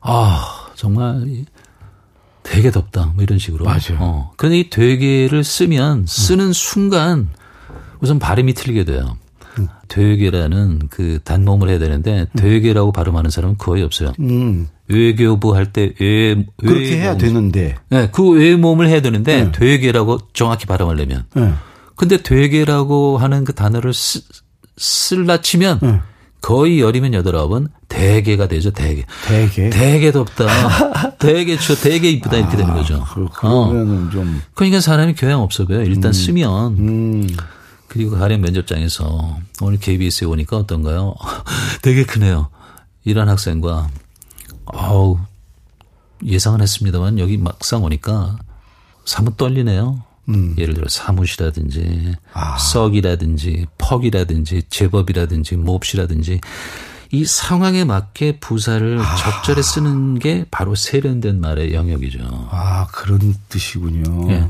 아, 0.00 0.70
정말 0.74 1.44
되게 2.50 2.70
덥다. 2.72 3.12
뭐 3.14 3.22
이런 3.22 3.38
식으로. 3.38 3.64
맞아요. 3.64 3.98
어. 4.00 4.32
그런데 4.36 4.58
이 4.58 4.70
되게를 4.70 5.44
쓰면 5.44 6.06
쓰는 6.08 6.46
음. 6.46 6.52
순간 6.52 7.28
우선 8.00 8.18
발음이 8.18 8.54
틀리게 8.54 8.84
돼요. 8.84 9.16
음. 9.58 9.68
되게라는 9.88 10.80
그 10.90 11.20
단모음을 11.22 11.68
해야 11.68 11.78
되는데 11.78 12.22
음. 12.22 12.26
되게라고 12.36 12.90
발음하는 12.92 13.30
사람은 13.30 13.56
거의 13.58 13.84
없어요. 13.84 14.12
음. 14.18 14.66
외교부 14.88 15.54
할 15.54 15.66
때 15.66 15.92
외, 16.00 16.44
그렇게 16.56 16.98
해야 16.98 17.16
되는데. 17.16 17.76
네, 17.88 18.08
그 18.10 18.28
외모음을 18.28 18.88
해야 18.88 19.00
되는데 19.00 19.44
네. 19.44 19.52
되게라고 19.52 20.18
정확히 20.32 20.66
발음하려면. 20.66 21.26
네. 21.34 21.52
근데 21.94 22.16
되게라고 22.16 23.18
하는 23.18 23.44
그 23.44 23.54
단어를 23.54 23.94
쓰, 23.94 24.22
쓸라 24.76 25.40
치면 25.40 25.78
네. 25.82 26.00
거의 26.40 26.80
열이면 26.80 27.14
여덟 27.14 27.36
아홉은 27.36 27.68
대게가 27.88 28.48
되죠, 28.48 28.70
대게. 28.70 29.04
대게? 29.26 29.70
대게 29.70 30.12
덥다. 30.12 30.46
대게 31.18 31.58
추워, 31.58 31.76
대게 31.76 32.10
이쁘다, 32.12 32.36
이렇게 32.38 32.56
되는 32.56 32.70
아, 32.70 32.74
거죠. 32.74 33.04
그, 33.12 33.28
그러면은 33.28 34.06
어. 34.08 34.10
좀. 34.10 34.42
그러니까 34.54 34.80
사람이 34.80 35.14
교양 35.14 35.40
없어 35.40 35.66
보여. 35.66 35.82
일단 35.82 36.10
음. 36.10 36.12
쓰면. 36.12 36.72
음. 36.78 37.36
그리고 37.88 38.16
가령 38.16 38.40
면접장에서 38.40 39.38
오늘 39.60 39.78
KBS에 39.80 40.26
오니까 40.26 40.56
어떤가요? 40.56 41.14
되게 41.82 42.04
크네요. 42.04 42.48
이런 43.04 43.28
학생과, 43.28 43.88
아우, 44.66 45.18
예상은 46.24 46.60
했습니다만 46.60 47.18
여기 47.18 47.36
막상 47.36 47.82
오니까 47.82 48.38
사뭇 49.04 49.36
떨리네요. 49.36 50.02
음. 50.34 50.54
예를 50.58 50.74
들어 50.74 50.86
사무시라든지 50.88 52.14
아. 52.32 52.56
썩이라든지 52.56 53.66
퍽이라든지 53.78 54.62
제법이라든지 54.68 55.56
몹시라든지 55.56 56.40
이 57.12 57.24
상황에 57.24 57.84
맞게 57.84 58.38
부사를 58.38 59.00
아. 59.00 59.16
적절히 59.16 59.62
쓰는 59.62 60.18
게 60.18 60.46
바로 60.50 60.74
세련된 60.74 61.40
말의 61.40 61.74
영역이죠. 61.74 62.48
아 62.50 62.86
그런 62.92 63.34
뜻이군요. 63.48 64.30
예. 64.30 64.48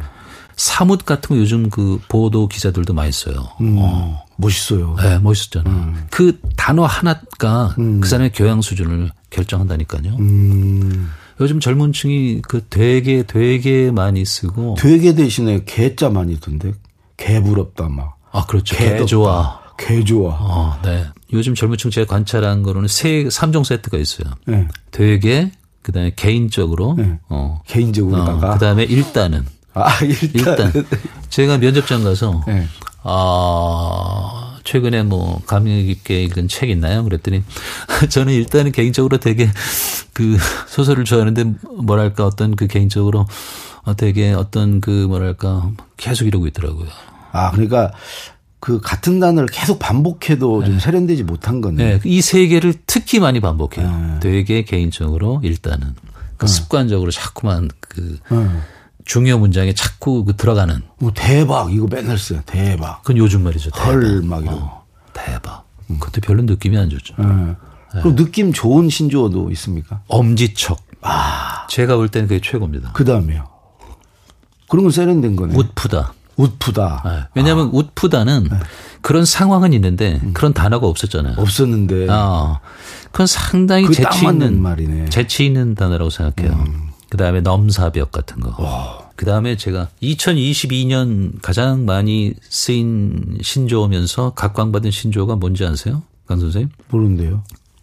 사뭇 0.57 1.07
같은 1.07 1.35
거 1.35 1.41
요즘 1.41 1.71
그 1.71 1.99
보도 2.09 2.47
기자들도 2.47 2.93
많이 2.93 3.11
써요. 3.13 3.49
음. 3.63 3.77
어. 3.79 4.27
멋있어요. 4.37 4.95
네, 4.99 5.19
멋있었잖아요. 5.19 5.75
음. 5.75 6.07
그 6.11 6.39
단어 6.57 6.85
하나가 6.85 7.75
음. 7.79 8.01
그 8.01 8.09
사람의 8.09 8.33
교양 8.35 8.61
수준을 8.61 9.11
결정한다니까요. 9.31 10.17
음. 10.19 11.11
요즘 11.41 11.59
젊은 11.59 11.93
층이 11.93 12.43
그 12.43 12.65
되게 12.69 13.23
되게 13.23 13.91
많이 13.91 14.25
쓰고 14.25 14.77
되게 14.79 15.15
대신에 15.15 15.63
개자 15.65 16.11
많이 16.11 16.39
던데 16.39 16.73
개부럽다 17.17 17.89
막. 17.89 18.19
아 18.31 18.45
그렇죠. 18.47 18.77
개 18.77 19.05
좋아. 19.05 19.61
개 19.79 20.05
좋아. 20.05 20.33
어, 20.39 20.79
네. 20.85 21.07
요즘 21.33 21.55
젊은 21.55 21.79
층 21.79 21.91
제가 21.91 22.07
관찰한 22.07 22.63
거로는 22.63 22.89
세 22.89 23.25
3종 23.25 23.65
세트가 23.65 23.97
있어요. 23.99 24.33
네. 24.47 24.69
되게 24.91 25.51
그다음에 25.83 26.13
개인적으로 26.15 26.95
네. 26.99 27.19
어. 27.29 27.63
개인적으로다가 27.67 28.51
어, 28.51 28.53
그다음에 28.55 28.85
일단은 28.85 29.47
아, 29.73 29.89
일단. 30.03 30.73
일단. 30.75 30.87
제가 31.31 31.59
면접장 31.59 32.05
가서 32.05 32.43
네. 32.47 32.67
아, 33.03 34.59
최근에 34.71 35.03
뭐 35.03 35.43
감명 35.47 35.85
깊게 35.85 36.23
읽은 36.25 36.47
책 36.47 36.71
있나요? 36.71 37.03
그랬더니 37.03 37.43
저는 38.09 38.33
일단은 38.33 38.71
개인적으로 38.71 39.19
되게 39.19 39.51
그 40.13 40.37
소설을 40.69 41.05
좋아하는데 41.05 41.45
뭐랄까 41.83 42.25
어떤 42.25 42.55
그 42.55 42.69
개인적으로 42.69 43.27
되게 43.97 44.33
어떤 44.33 44.81
그 44.81 44.91
뭐랄까 45.09 45.73
계속 45.97 46.27
이러고 46.27 46.47
있더라고요. 46.47 46.87
아, 47.33 47.51
그러니까 47.51 47.93
그 48.61 48.81
같은 48.81 49.19
단어를 49.19 49.49
계속 49.51 49.81
반복해도 49.81 50.65
좀 50.65 50.79
세련되지 50.79 51.25
못한 51.25 51.61
거네. 51.61 51.99
네. 51.99 52.01
이 52.05 52.21
세 52.21 52.47
개를 52.47 52.75
특히 52.87 53.19
많이 53.19 53.41
반복해요. 53.41 54.19
되게 54.21 54.63
개인적으로 54.63 55.41
일단은 55.43 55.95
그 56.37 56.47
습관적으로 56.47 57.11
자꾸만 57.11 57.71
그 57.81 58.19
중요 59.11 59.39
문장에 59.39 59.75
자꾸 59.75 60.25
그 60.25 60.37
들어가는. 60.37 60.83
뭐 60.99 61.11
대박 61.13 61.75
이거 61.75 61.89
맨날 61.91 62.17
써요. 62.17 62.43
대박. 62.47 63.03
그건 63.03 63.17
요즘 63.17 63.43
말이죠. 63.43 63.71
대박. 63.73 63.87
헐막 63.87 64.43
이런. 64.45 64.55
어, 64.55 64.85
대박. 65.13 65.67
그것도 65.89 66.21
별로 66.21 66.45
느낌이 66.45 66.79
안 66.79 66.89
좋죠. 66.89 67.17
예. 67.19 68.01
그럼 68.03 68.15
느낌 68.15 68.53
좋은 68.53 68.89
신조어도 68.89 69.51
있습니까? 69.51 70.03
엄지척. 70.07 70.79
아. 71.01 71.67
제가 71.69 71.97
볼 71.97 72.09
때는 72.09 72.29
그게 72.29 72.41
최고입니다. 72.41 72.93
그 72.93 73.05
다음에요. 73.05 73.49
그런 74.69 74.85
건 74.85 74.93
세련된 74.93 75.35
거네. 75.35 75.57
웃프다. 75.57 76.13
웃프다. 76.37 77.03
네. 77.05 77.23
왜냐하면 77.35 77.67
아. 77.67 77.71
웃프다는 77.73 78.45
네. 78.49 78.59
그런 79.01 79.25
상황은 79.25 79.73
있는데 79.73 80.21
음. 80.23 80.33
그런 80.35 80.53
단어가 80.53 80.87
없었잖아요. 80.87 81.35
없었는데. 81.37 82.09
어. 82.09 82.61
그건 83.11 83.27
상당히 83.27 83.91
재치 83.91 84.25
있는 84.25 84.63
말이네. 84.63 84.93
음. 84.93 85.11
재치 85.11 85.47
있는 85.47 85.75
단어라고 85.75 86.11
생각해요. 86.11 86.90
그 87.11 87.17
다음에 87.17 87.41
넘사벽 87.41 88.13
같은 88.13 88.41
거. 88.41 89.11
그 89.17 89.27
다음에 89.27 89.57
제가 89.57 89.89
2022년 90.03 91.43
가장 91.43 91.85
많이 91.85 92.33
쓰인 92.49 93.37
신조어면서 93.43 94.31
각광받은 94.31 94.91
신조어가 94.91 95.37
뭔지 95.37 95.67
아세요? 95.67 96.03
강 96.27 96.39
선생님? 96.39 96.71
모르는데요. 96.89 97.43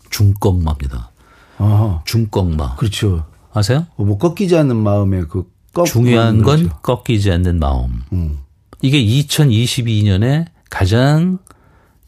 중꺽마입니다. 0.10 1.12
아, 1.58 2.02
중꺽마. 2.06 2.78
그렇죠. 2.78 3.26
아세요? 3.54 3.86
뭐 3.98 4.18
꺾이지 4.18 4.56
않는 4.56 4.78
마음에 4.78 5.22
그 5.24 5.52
꺾. 5.74 5.86
중요한 5.86 6.42
건 6.42 6.64
거죠. 6.64 6.80
꺾이지 6.82 7.30
않는 7.32 7.60
마음. 7.60 8.02
음. 8.14 8.40
이게 8.82 9.04
2022년에 9.04 10.46
가장 10.70 11.40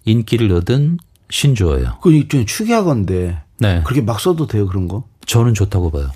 인기를 0.05 0.51
얻은 0.53 0.97
신조어예요. 1.29 1.97
그 2.01 2.13
일종의 2.13 2.45
축약어인데. 2.45 3.41
네. 3.59 3.81
그렇게 3.83 4.01
막 4.01 4.21
써도 4.21 4.47
돼요 4.47 4.65
그런 4.67 4.87
거? 4.87 5.03
저는 5.25 5.53
좋다고 5.53 5.91
봐요. 5.91 6.09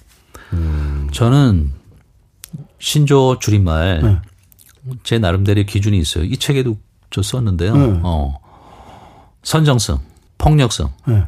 저는 1.13 1.72
신조어 2.79 3.39
줄임말 3.39 4.01
네. 4.01 4.22
제 5.03 5.20
나름대로의 5.20 5.65
기준이 5.65 5.98
있어요. 5.98 6.25
이 6.25 6.38
책에도 6.38 6.77
저 7.10 7.22
썼는데요. 7.22 7.77
네. 7.77 8.00
어. 8.03 8.39
선정성, 9.43 10.00
폭력성, 10.38 10.91
네. 11.05 11.24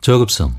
저급성 0.00 0.54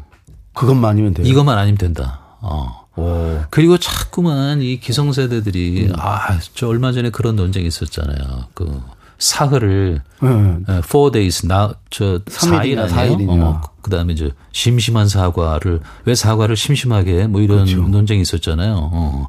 그것만 0.53 0.91
아니면 0.91 1.13
돼요. 1.13 1.25
이것만 1.25 1.57
아니면 1.57 1.77
된다. 1.77 2.19
어. 2.41 2.85
오. 2.95 3.41
그리고 3.49 3.77
자꾸만 3.77 4.61
이 4.61 4.79
기성세대들이 4.79 5.91
아, 5.97 6.39
저 6.53 6.67
얼마 6.67 6.93
전에 6.93 7.09
그런 7.09 7.35
논쟁이 7.35 7.67
있었잖아요. 7.67 8.47
그 8.53 8.81
사흘을 9.17 10.01
네. 10.21 10.29
예, 10.69 10.77
four 10.79 11.11
days 11.11 11.45
나저 11.45 12.19
삼일이나 12.27 12.85
4일 12.85 12.89
사일이나. 12.89 13.31
아니에요. 13.33 13.45
어, 13.47 13.61
그다음에 13.81 14.13
이제 14.13 14.31
심심한 14.51 15.07
사과를 15.07 15.79
왜 16.05 16.15
사과를 16.15 16.55
심심하게 16.55 17.21
해? 17.21 17.27
뭐 17.27 17.41
이런 17.41 17.65
그렇죠. 17.65 17.81
논쟁이 17.87 18.21
있었잖아요. 18.21 18.89
어. 18.91 19.27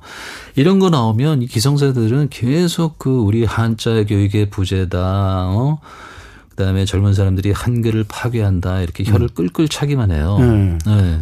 이런 0.55 0.79
거 0.79 0.89
나오면 0.91 1.43
이 1.43 1.47
기성세대들은 1.47 2.29
계속 2.31 2.99
그 2.99 3.11
우리 3.11 3.45
한자 3.45 4.05
교육의 4.05 4.51
부재다. 4.51 4.99
어? 4.99 5.79
그다음에 6.51 6.87
젊은 6.87 7.13
사람들이 7.13 7.53
한글을 7.53 8.05
파괴한다. 8.09 8.81
이렇게 8.81 9.05
혀를 9.05 9.29
끌끌 9.29 9.69
차기만 9.69 10.11
해요. 10.11 10.39
음. 10.41 10.79
네. 10.87 10.95
네. 10.97 11.21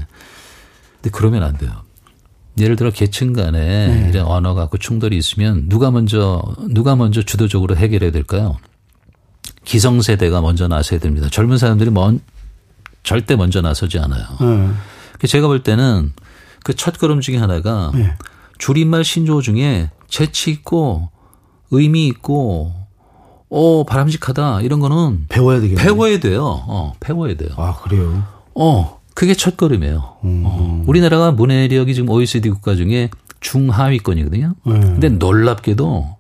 근데 1.03 1.11
그러면 1.13 1.43
안 1.43 1.59
돼요. 1.59 1.73
예를 2.59 2.77
들어 2.77 2.91
계층 2.91 3.33
간에 3.33 3.59
네. 3.89 4.09
이런 4.11 4.27
언어 4.27 4.55
갖고 4.55 4.79
충돌이 4.79 5.17
있으면 5.17 5.69
누가 5.69 5.91
먼저 5.91 6.43
누가 6.71 6.95
먼저 6.97 7.23
주도적으로 7.23 7.77
해결해야 7.77 8.11
될까요? 8.13 8.57
기성세대가 9.65 10.41
먼저 10.41 10.69
나서야 10.69 11.01
됩니다. 11.01 11.29
젊은 11.31 11.59
사람들이 11.59 11.91
먼 11.91 12.21
절대 13.03 13.37
먼저 13.37 13.61
나서지 13.61 13.99
않아요. 13.99 14.25
네. 14.41 14.71
그 15.19 15.27
제가 15.27 15.47
볼 15.47 15.63
때는 15.63 16.13
그 16.65 16.75
첫 16.75 16.99
걸음 16.99 17.21
중에 17.21 17.37
하나가 17.37 17.91
네. 17.95 18.15
줄임말 18.59 19.05
신조어 19.05 19.41
중에 19.43 19.91
재치 20.09 20.51
있고 20.51 21.11
의미 21.71 22.07
있고 22.09 22.73
어 23.51 23.85
바람직하다 23.85 24.63
이런 24.63 24.81
거는 24.81 25.27
배워야 25.29 25.61
되겠네. 25.61 25.83
배워야 25.83 26.19
돼요. 26.21 26.43
어 26.67 26.93
배워야 27.01 27.37
돼요. 27.37 27.51
아 27.57 27.75
그래요. 27.83 28.23
어, 28.55 29.01
그게 29.15 29.35
첫 29.35 29.57
걸음이에요. 29.57 30.17
음. 30.25 30.43
어, 30.45 30.85
우리나라가 30.87 31.31
문해력이 31.31 31.95
지금 31.95 32.11
OECD 32.11 32.51
국가 32.51 32.75
중에 32.75 33.11
중하위권이거든요. 33.41 34.55
네. 34.65 34.81
근데 34.81 35.09
놀랍게도 35.09 36.17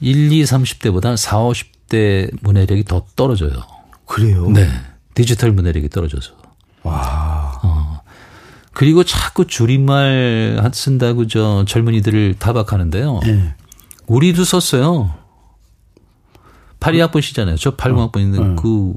1, 0.00 0.32
2, 0.32 0.42
30대보다 0.44 1.16
4, 1.16 1.38
50대 1.38 2.30
문해력이 2.42 2.84
더 2.84 3.04
떨어져요. 3.16 3.52
그래요. 4.06 4.48
네. 4.50 4.68
디지털 5.14 5.52
문해력이 5.52 5.88
떨어져서. 5.88 6.32
와. 6.82 8.02
그리고 8.72 9.04
자꾸 9.04 9.46
줄임말 9.46 10.70
쓴다고 10.72 11.26
저 11.26 11.64
젊은이들을 11.66 12.36
타박하는데요. 12.38 13.20
네. 13.24 13.54
우리도 14.06 14.44
썼어요. 14.44 15.14
82학번이시잖아요. 16.80 17.58
저 17.58 17.76
80학번인데 17.76 18.60
그 18.60 18.94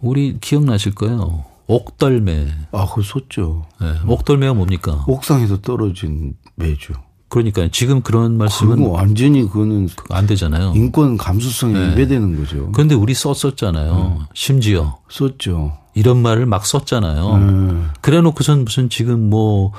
우리 0.00 0.38
기억나실 0.40 0.94
거예요. 0.94 1.44
옥덜매. 1.68 2.48
아 2.72 2.86
그거 2.86 3.02
쏟죠. 3.02 3.66
네. 3.80 3.92
옥덜매가 4.06 4.54
뭡니까? 4.54 5.04
옥상에서 5.06 5.60
떨어진 5.60 6.34
매주. 6.56 6.94
그러니까 7.28 7.68
지금 7.70 8.00
그런 8.00 8.32
그거 8.32 8.44
말씀은 8.44 8.86
완전히 8.88 9.42
그거는 9.42 9.88
안 10.08 10.26
되잖아요. 10.26 10.72
인권 10.74 11.18
감수성이 11.18 11.74
네. 11.74 11.90
위배되는 11.90 12.36
거죠. 12.36 12.72
그런데 12.72 12.94
우리 12.94 13.12
썼었잖아요. 13.14 14.26
심지어 14.34 14.98
썼죠. 15.10 15.76
이런 15.94 16.22
말을 16.22 16.46
막 16.46 16.64
썼잖아요. 16.64 17.34
음. 17.34 17.90
그래 18.00 18.20
놓고선 18.22 18.64
무슨 18.64 18.88
지금 18.88 19.28
뭐 19.28 19.72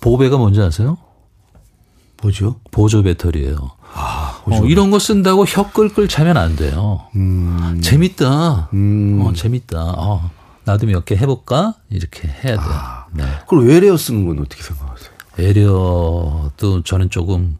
보배가 0.00 0.36
뭔지 0.36 0.60
아세요? 0.60 0.98
뭐죠? 2.22 2.56
보조 2.70 3.02
배터리예요. 3.02 3.56
아, 3.94 4.40
어, 4.46 4.64
이런 4.66 4.90
거 4.90 4.98
쓴다고 4.98 5.44
혀 5.44 5.70
끌끌 5.70 6.08
차면 6.08 6.36
안 6.36 6.56
돼요. 6.56 7.02
음. 7.16 7.80
재밌다. 7.82 8.70
음. 8.72 9.22
어, 9.22 9.32
재밌다. 9.32 9.94
어, 9.96 10.30
나도 10.70 10.86
몇 10.86 11.04
개 11.04 11.16
해볼까? 11.16 11.74
이렇게 11.90 12.28
해야 12.28 12.56
돼요. 12.56 12.68
아. 12.68 13.06
네. 13.12 13.24
그럼 13.48 13.66
외래어 13.66 13.96
쓰는 13.96 14.26
건 14.26 14.38
어떻게 14.40 14.62
생각하세요? 14.62 15.10
외래어도 15.36 16.82
저는 16.84 17.10
조금 17.10 17.58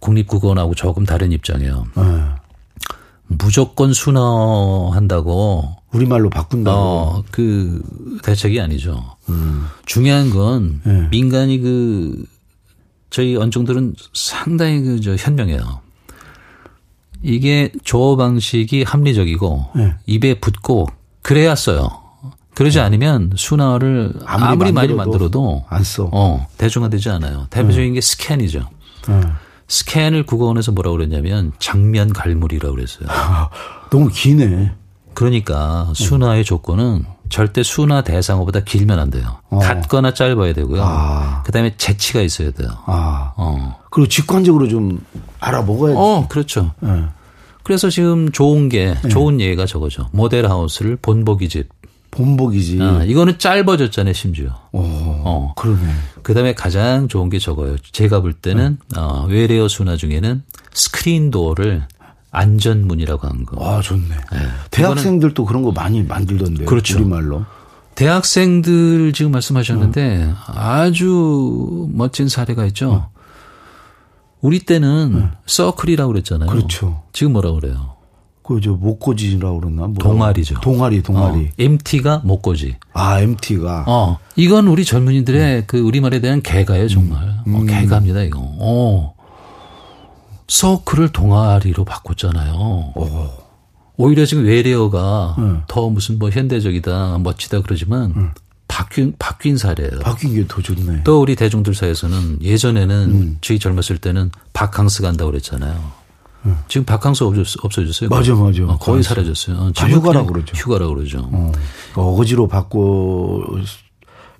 국립국어원하고 0.00 0.74
조금 0.74 1.04
다른 1.06 1.32
입장이에요. 1.32 1.86
네. 1.96 2.02
무조건 3.28 3.92
순화한다고 3.92 5.76
우리말로 5.92 6.30
바꾼다고. 6.30 6.78
어, 6.78 7.24
그 7.30 7.82
대책이 8.22 8.60
아니죠. 8.60 9.16
음. 9.30 9.66
중요한 9.86 10.30
건 10.30 10.80
네. 10.84 11.08
민간이 11.10 11.58
그 11.60 12.24
저희 13.10 13.34
언종들은 13.36 13.94
상당히 14.12 14.82
그 14.82 15.00
저 15.00 15.16
현명해요. 15.16 15.80
이게 17.22 17.72
조어 17.82 18.16
방식이 18.16 18.82
합리적이고 18.82 19.70
네. 19.76 19.94
입에 20.06 20.38
붙고 20.38 20.86
그래야 21.22 21.54
써요. 21.54 21.88
그러지 22.56 22.80
않으면 22.80 23.32
순화를 23.36 24.14
아무리 24.24 24.48
아무리, 24.48 24.72
많이 24.72 24.94
만들어도 24.94 24.96
만들어도 24.96 25.64
안 25.68 25.84
써. 25.84 26.08
어, 26.10 26.46
대중화되지 26.56 27.10
않아요. 27.10 27.46
대표적인 27.50 27.92
게 27.92 28.00
스캔이죠. 28.00 28.66
네. 29.08 29.20
스캔을 29.68 30.24
국어원에서 30.24 30.72
뭐라고 30.72 30.96
그랬냐면 30.96 31.52
장면 31.58 32.14
갈무리라고 32.14 32.74
그랬어요. 32.74 33.08
아, 33.10 33.50
너무 33.90 34.08
기네. 34.08 34.72
그러니까 35.12 35.92
순화의 35.94 36.44
조건은 36.44 37.04
절대 37.28 37.62
순화 37.62 38.02
대상어보다 38.02 38.60
길면 38.60 38.98
안 38.98 39.10
돼요. 39.10 39.36
어. 39.50 39.58
같거나 39.58 40.14
짧아야 40.14 40.54
되고요. 40.54 40.82
아. 40.82 41.42
그다음에 41.42 41.74
재치가 41.76 42.22
있어야 42.22 42.52
돼요. 42.52 42.70
아. 42.86 43.34
어. 43.36 43.80
그리고 43.90 44.08
직관적으로 44.08 44.66
좀 44.66 45.04
알아먹어야지. 45.40 45.98
어, 45.98 46.26
그렇죠. 46.28 46.72
네. 46.80 47.04
그래서 47.66 47.90
지금 47.90 48.30
좋은 48.30 48.68
게 48.68 48.94
좋은 49.10 49.40
예가 49.40 49.66
저거죠. 49.66 50.08
모델 50.12 50.48
하우스를 50.48 50.96
본보기 50.96 51.48
집. 51.48 51.68
본보기지. 52.16 52.78
아, 52.80 53.04
이거는 53.04 53.38
짧아졌잖아요, 53.38 54.14
심지어. 54.14 54.48
오, 54.72 54.80
어. 54.82 55.52
그러네. 55.56 55.82
그 56.22 56.34
다음에 56.34 56.54
가장 56.54 57.08
좋은 57.08 57.28
게 57.28 57.38
저거예요. 57.38 57.76
제가 57.92 58.20
볼 58.20 58.32
때는 58.32 58.78
어, 58.96 59.26
외래어 59.28 59.68
순화 59.68 59.96
중에는 59.96 60.42
스크린 60.72 61.30
도어를 61.30 61.86
안전문이라고 62.30 63.28
한 63.28 63.44
거. 63.44 63.64
아, 63.64 63.80
좋네. 63.80 64.08
대학생들도 64.70 65.44
그런 65.44 65.62
거 65.62 65.72
많이 65.72 66.02
만들던데. 66.02 66.64
그렇죠. 66.64 66.98
우리말로. 66.98 67.44
대학생들 67.94 69.14
지금 69.14 69.32
말씀하셨는데 69.32 70.34
아주 70.48 71.88
멋진 71.92 72.28
사례가 72.28 72.66
있죠. 72.66 73.08
우리 74.42 74.60
때는 74.60 75.30
서클이라고 75.46 76.12
그랬잖아요. 76.12 76.50
그렇죠. 76.50 77.02
지금 77.12 77.32
뭐라고 77.32 77.58
그래요? 77.60 77.95
그, 78.46 78.60
저, 78.60 78.70
목고지라고 78.72 79.60
그러나? 79.60 79.82
뭐라고? 79.88 80.02
동아리죠. 80.02 80.60
동아리, 80.60 81.02
동아리. 81.02 81.46
어, 81.46 81.48
MT가 81.58 82.20
목고지. 82.24 82.76
아, 82.92 83.20
MT가. 83.20 83.84
어, 83.88 84.18
이건 84.36 84.68
우리 84.68 84.84
젊은이들의 84.84 85.64
그 85.66 85.78
우리말에 85.80 86.20
대한 86.20 86.40
개가예요, 86.42 86.88
정말. 86.88 87.18
어, 87.46 87.64
개가입니다, 87.66 88.22
이거. 88.22 88.40
어. 88.40 89.14
서클을 90.48 91.08
동아리로 91.10 91.84
바꿨잖아요. 91.84 92.92
오히려 93.96 94.24
지금 94.26 94.44
외래어가 94.44 95.34
네. 95.38 95.44
더 95.66 95.88
무슨 95.88 96.18
뭐 96.18 96.30
현대적이다, 96.30 97.18
멋지다 97.18 97.62
그러지만 97.62 98.12
네. 98.14 98.22
바뀐 98.68 99.14
바뀐 99.18 99.56
사례예요. 99.56 100.00
바뀐 100.00 100.34
게 100.34 100.44
더 100.46 100.60
좋네. 100.60 101.02
또 101.04 101.20
우리 101.20 101.34
대중들 101.34 101.74
사이에서는 101.74 102.42
예전에는 102.42 102.96
음. 103.10 103.38
저희 103.40 103.58
젊었을 103.58 103.98
때는 103.98 104.30
바캉스 104.52 105.02
간다고 105.02 105.30
그랬잖아요. 105.30 105.80
음. 106.46 106.56
지금 106.68 106.84
바캉스 106.84 107.24
없어졌, 107.24 107.64
없어졌 107.64 108.02
어요. 108.02 108.08
맞아, 108.08 108.34
맞아. 108.34 108.62
어, 108.64 108.78
거의 108.78 109.02
사라졌어요. 109.02 109.56
어, 109.56 109.72
지금 109.74 109.90
휴가라고 109.90 110.32
그러죠. 110.32 110.56
휴가라고 110.56 110.94
그러죠. 110.94 111.28
어. 111.32 111.52
어거지로 111.94 112.48
바꿔 112.48 113.44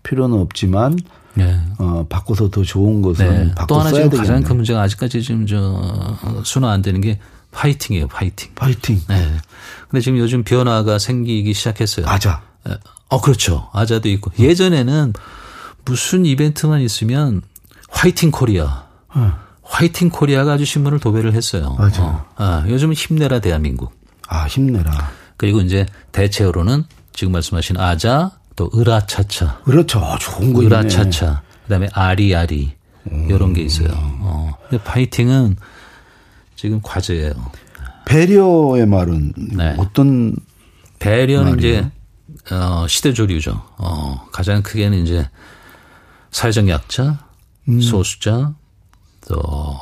필요는 0.03 0.39
없지만 0.39 0.99
네. 1.35 1.61
어, 1.79 2.07
바꿔서 2.09 2.49
더 2.49 2.63
좋은 2.63 3.03
것은 3.03 3.49
네. 3.49 3.55
바꿔 3.55 3.67
또 3.67 3.81
하나 3.81 3.91
지금 3.91 4.09
되겠네. 4.09 4.17
가장 4.29 4.43
큰 4.43 4.57
문제가 4.57 4.81
아직까지 4.83 5.23
지금 5.23 5.47
저 5.47 6.17
순화 6.45 6.71
안 6.71 6.81
되는 6.81 7.01
게 7.01 7.19
파이팅이에요, 7.53 8.09
파이팅. 8.09 8.51
파이팅. 8.55 9.01
네. 9.09 9.37
근데 9.89 10.01
지금 10.03 10.19
요즘 10.19 10.45
변화가 10.45 10.99
생기기 10.99 11.53
시작했어요. 11.55 12.07
아자. 12.07 12.43
어, 13.09 13.21
그렇죠. 13.21 13.69
아자도 13.73 14.09
있고. 14.11 14.33
예전에는 14.39 15.13
무슨 15.85 16.27
이벤트만 16.27 16.81
있으면 16.81 17.43
화이팅 17.89 18.31
코리아. 18.31 18.85
어. 19.15 19.46
화이팅 19.69 20.11
코리아가 20.11 20.53
아주 20.53 20.65
신문을 20.65 21.01
도배를 21.01 21.35
했어요. 21.35 21.75
맞아. 21.79 22.05
어. 22.05 22.27
아, 22.37 22.65
요즘은 22.69 22.95
힘내라 22.95 23.41
대한민국. 23.41 23.93
아, 24.29 24.47
힘내라. 24.47 25.11
그리고 25.37 25.61
이제 25.61 25.87
대체어로는 26.13 26.85
지금 27.13 27.33
말씀하신 27.33 27.77
아자 27.79 28.31
또 28.55 28.71
으라차차. 28.75 29.61
으라차 29.69 30.19
좋은 30.19 30.53
거 30.53 30.63
으라차차. 30.63 31.43
그다음에 31.65 31.89
아리아리. 31.93 32.75
음. 33.11 33.29
이런 33.31 33.53
게 33.53 33.63
있어요. 33.63 33.89
어. 33.93 34.53
근데 34.69 34.83
파이팅은 34.83 35.57
지금 36.57 36.81
과제예요. 36.83 37.33
배려의 38.07 38.87
말은 38.87 39.33
네. 39.57 39.75
어떤 39.79 40.35
배려는 40.99 41.57
말이에요? 41.57 41.91
이제 42.47 42.55
어, 42.55 42.87
시대 42.89 43.13
조류죠. 43.13 43.63
어, 43.79 44.27
가장 44.33 44.63
크게는 44.63 45.03
이제 45.03 45.29
사회적 46.31 46.69
약자, 46.69 47.19
음. 47.69 47.81
소수자, 47.81 48.55
또 49.29 49.77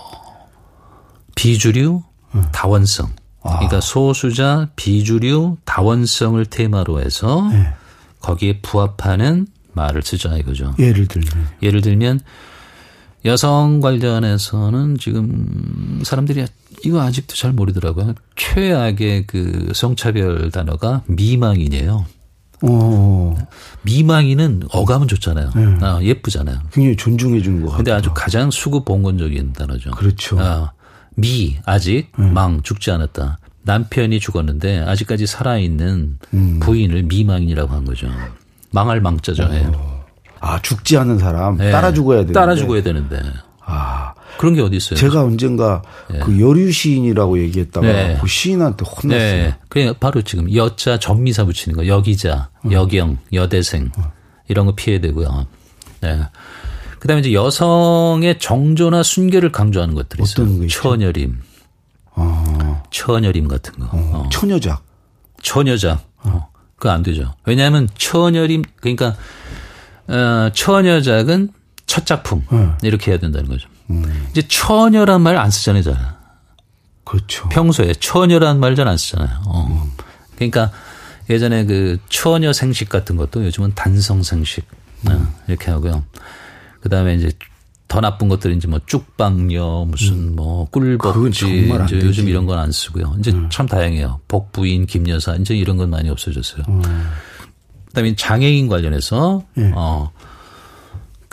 비주류, 1.35 2.03
음. 2.35 2.45
다원성. 2.53 3.13
아. 3.43 3.57
그러니까 3.57 3.81
소수자, 3.81 4.69
비주류, 4.77 5.59
다원성을 5.65 6.45
테마로 6.47 7.01
해서 7.01 7.49
네. 7.51 7.73
거기에 8.21 8.61
부합하는 8.61 9.47
말을 9.73 10.03
쓰자 10.03 10.37
이거죠. 10.39 10.75
예를 10.79 11.07
들면 11.07 11.49
예를 11.63 11.81
들면 11.83 12.21
여성 13.25 13.81
관련해서는 13.81 14.99
지금 14.99 16.01
사람들이 16.05 16.47
이거 16.85 17.01
아직도 17.01 17.35
잘 17.35 17.53
모르더라고요. 17.53 18.15
최악의 18.37 19.27
그 19.27 19.73
성차별 19.75 20.51
단어가 20.51 21.03
미망인이에요. 21.07 22.07
오. 22.67 23.37
미망인은 23.83 24.63
어감은 24.73 25.09
좋잖아요. 25.09 25.51
네. 25.55 25.79
아, 25.83 26.01
예쁘잖아요. 26.03 26.59
굉장히 26.73 26.97
존중해 26.97 27.43
주는 27.43 27.61
것 27.61 27.67
같아요. 27.67 27.77
근데 27.79 27.93
아주 27.93 28.11
가장 28.15 28.51
수급 28.51 28.85
봉건적인 28.85 29.53
단어죠. 29.53 29.91
그렇죠. 29.93 30.39
아, 30.41 30.73
미 31.15 31.59
아직 31.67 32.11
네. 32.19 32.31
망 32.31 32.63
죽지 32.63 32.91
않았다. 32.91 33.39
남편이 33.63 34.21
죽었는데 34.21 34.81
아직까지 34.81 35.27
살아있는 35.27 36.19
음. 36.35 36.61
부인을 36.61 37.05
미망인이라고 37.05 37.73
한 37.73 37.85
거죠. 37.85 38.09
망할 38.71 39.01
망자죠. 39.01 39.45
예. 39.53 39.71
아 40.41 40.61
죽지 40.61 40.99
않은 40.99 41.19
사람 41.19 41.57
네. 41.57 41.71
따라 41.71 41.93
죽어야 41.93 42.19
되는데. 42.19 42.33
따라 42.35 42.55
죽어야 42.55 42.83
되는데. 42.83 43.23
아 43.65 44.13
그런 44.39 44.55
게 44.55 44.61
어디 44.61 44.77
있어요? 44.77 44.99
제가 44.99 45.23
언젠가 45.23 45.83
네. 46.11 46.19
그 46.21 46.41
여류 46.41 46.71
시인이라고 46.73 47.39
얘기했다가 47.41 47.87
네. 47.87 48.19
그 48.21 48.27
시인한테 48.27 48.85
혼났어요. 48.85 49.43
네. 49.43 49.57
그래 49.69 49.93
바로 49.99 50.23
지금 50.23 50.53
여자 50.55 50.99
전미사 50.99 51.45
붙이는 51.45 51.77
거 51.77 51.87
여기자, 51.87 52.49
어. 52.63 52.71
여경, 52.71 53.19
여대생 53.33 53.91
어. 53.97 54.13
이런 54.49 54.67
거 54.67 54.75
피해야 54.75 55.01
되고요. 55.01 55.47
네. 56.01 56.21
그다음에 56.99 57.21
이제 57.21 57.33
여성의 57.33 58.39
정조나 58.39 59.03
순결을 59.03 59.53
강조하는 59.53 59.95
것들이 59.95 60.23
있어요. 60.23 60.67
처녀림, 60.69 61.41
어. 62.13 62.83
처녀림 62.91 63.49
같은 63.49 63.75
거. 63.75 63.87
어. 63.87 64.11
어. 64.13 64.29
처녀작. 64.31 64.83
처녀작. 65.43 66.03
어. 66.25 66.49
그거 66.77 66.91
안 66.91 67.03
되죠. 67.03 67.35
왜냐하면 67.45 67.89
처녀림 67.97 68.63
그러니까 68.77 69.17
어, 70.09 70.51
처녀작은 70.53 71.51
첫 71.87 72.07
작품 72.07 72.45
네. 72.51 72.71
이렇게 72.83 73.11
해야 73.11 73.19
된다는 73.19 73.49
거죠. 73.49 73.69
음. 73.91 74.27
이제 74.31 74.43
처녀란 74.49 75.21
말 75.23 75.37
안 75.37 75.51
쓰잖아요, 75.51 75.83
잘. 75.83 75.97
그렇죠. 77.05 77.49
평소에 77.51 77.93
처녀란 77.95 78.61
말 78.61 78.75
잘 78.75 78.89
안 78.89 78.97
쓰잖아요. 78.97 79.43
어. 79.47 79.67
음. 79.71 79.91
그러니까 80.37 80.71
예전에 81.31 81.65
그 81.65 81.99
처녀 82.09 82.53
생식 82.53 82.89
같은 82.89 83.17
것도 83.17 83.45
요즘은 83.45 83.73
단성 83.75 84.23
생식 84.23 84.65
음. 85.07 85.13
어, 85.13 85.35
이렇게 85.49 85.71
하고요. 85.71 86.05
그 86.81 86.89
다음에 86.89 87.15
이제 87.15 87.31
더 87.89 88.01
나쁜 88.01 88.29
것들은 88.29 88.57
이제 88.57 88.67
뭐 88.67 88.81
쭉방녀 88.87 89.87
무슨 89.89 90.15
음. 90.15 90.37
뭐 90.37 90.67
꿀벅지 90.71 91.69
이제 91.87 92.01
요즘 92.01 92.29
이런 92.29 92.47
건 92.47 92.59
안 92.59 92.73
쓰고요. 92.73 93.15
이제 93.19 93.31
음. 93.31 93.49
참 93.51 93.67
다양해요. 93.67 94.21
복부인 94.29 94.87
김여사 94.87 95.37
이제 95.37 95.55
이런 95.55 95.77
건 95.77 95.91
많이 95.91 96.09
없어졌어요. 96.11 96.65
음. 96.69 96.83
그다음에 97.89 98.17
장애인 98.17 98.69
관련해서 98.69 99.45
예. 99.59 99.71
어 99.75 100.11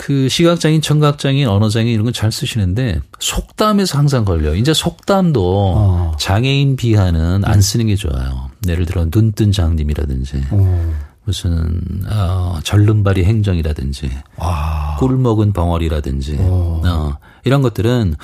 그 0.02 0.28
시각장애인, 0.30 0.82
청각장애인, 0.82 1.48
언어장애인 1.48 1.94
이런 1.94 2.06
건 2.06 2.12
잘 2.12 2.32
쓰시는데 2.32 3.02
속담에서 3.20 4.00
항상 4.00 4.26
걸려요. 4.26 4.56
이제 4.56 4.74
속담도 4.74 5.74
어. 5.76 6.16
장애인 6.20 6.76
비하는 6.76 7.46
안 7.46 7.54
네. 7.54 7.62
쓰는 7.62 7.86
게 7.86 7.96
좋아요. 7.96 8.50
예를 8.68 8.88
들어 8.88 9.06
눈뜬 9.14 9.52
장님이라든지 9.52 10.44
어. 10.50 10.94
무슨 11.24 11.82
어, 12.10 12.60
절름발이 12.64 13.24
행정이라든지 13.26 14.10
아. 14.38 14.98
꿀 15.00 15.18
먹은 15.18 15.54
벙어리라든지 15.54 16.38
어. 16.40 16.82
어. 16.84 17.18
이런 17.46 17.62
것들은 17.62 18.16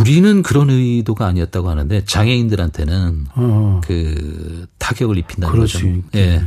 우리는 0.00 0.42
그런 0.42 0.68
의도가 0.68 1.26
아니었다고 1.26 1.68
하는데 1.70 2.04
장애인들한테는 2.06 3.26
어. 3.36 3.80
그 3.84 4.66
타격을 4.78 5.16
입힌다는 5.18 5.56
거죠. 5.60 5.78
예. 6.16 6.42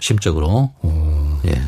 심적으로. 0.00 0.72
어. 0.80 1.40
예. 1.46 1.60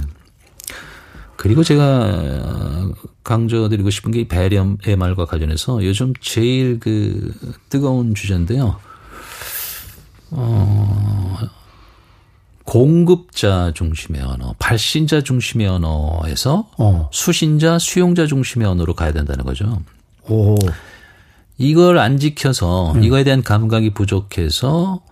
그리고 1.39 1.63
제가 1.63 2.91
강조드리고 3.23 3.91
싶은 3.91 4.11
게 4.11 4.27
배렴의 4.27 4.97
말과 4.99 5.25
관련해서 5.25 5.85
요즘 5.85 6.13
제일 6.21 6.81
그 6.81 7.33
뜨거운 7.69 8.17
주제인데요. 8.17 8.77
어, 10.33 11.39
공급자 12.65 13.73
중심의 13.73 14.21
언어, 14.21 14.53
발신자 14.59 15.21
중심의 15.23 15.69
언어에서 15.69 16.69
어. 16.77 17.09
수신자, 17.13 17.79
수용자 17.79 18.27
중심의 18.27 18.67
언어로 18.67 18.95
가야 18.95 19.13
된다는 19.13 19.45
거죠. 19.45 19.81
오. 20.29 20.57
이걸 21.57 21.99
안 21.99 22.19
지켜서 22.19 22.93
음. 22.93 23.05
이거에 23.05 23.23
대한 23.23 23.45
감각이 23.45 23.91
부족해서 23.91 25.03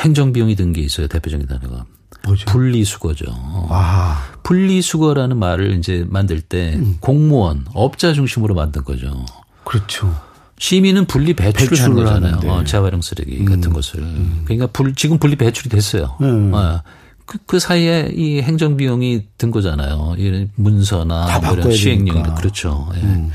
행정 0.00 0.32
비용이 0.32 0.56
든 0.56 0.72
게 0.72 0.80
있어요. 0.80 1.06
대표적인 1.06 1.46
단어가. 1.46 1.86
뭐죠? 2.24 2.46
분리수거죠. 2.46 3.26
아. 3.70 4.32
분리수거라는 4.42 5.38
말을 5.38 5.78
이제 5.78 6.04
만들 6.08 6.40
때 6.40 6.74
음. 6.76 6.96
공무원, 7.00 7.64
업자 7.74 8.12
중심으로 8.12 8.54
만든 8.54 8.84
거죠. 8.84 9.24
그렇죠. 9.64 10.14
시민은 10.58 11.06
분리 11.06 11.34
배출을, 11.34 11.70
배출을 11.70 12.06
하는 12.06 12.22
거잖아요. 12.30 12.52
어, 12.52 12.64
재활용 12.64 13.02
쓰레기 13.02 13.38
음. 13.38 13.44
같은 13.46 13.72
것을. 13.72 14.00
음. 14.00 14.42
그러니까 14.44 14.68
불, 14.68 14.94
지금 14.94 15.18
분리 15.18 15.36
배출이 15.36 15.68
됐어요. 15.68 16.16
음. 16.20 16.52
어. 16.54 16.82
그, 17.26 17.38
그 17.46 17.58
사이에 17.58 18.12
이 18.14 18.40
행정 18.40 18.76
비용이 18.76 19.22
든 19.38 19.50
거잖아요. 19.50 20.16
이 20.18 20.48
문서나 20.56 21.40
뭐 21.40 21.52
이런 21.54 21.72
시행령 21.72 22.34
그렇죠. 22.34 22.90
예. 22.96 23.30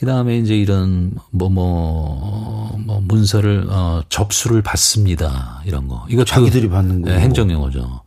음. 0.00 0.06
그 0.06 0.06
다음에 0.06 0.38
이제 0.38 0.56
이런 0.56 1.12
뭐, 1.30 1.50
뭐, 1.50 2.74
뭐, 2.78 3.02
문서를, 3.06 3.66
어, 3.68 4.02
접수를 4.08 4.62
받습니다. 4.62 5.62
이런 5.66 5.88
거. 5.88 6.06
이거 6.08 6.24
자기들이 6.24 6.68
그, 6.68 6.70
받는 6.70 7.02
거. 7.02 7.10
네, 7.10 7.20
행정용어죠. 7.20 8.00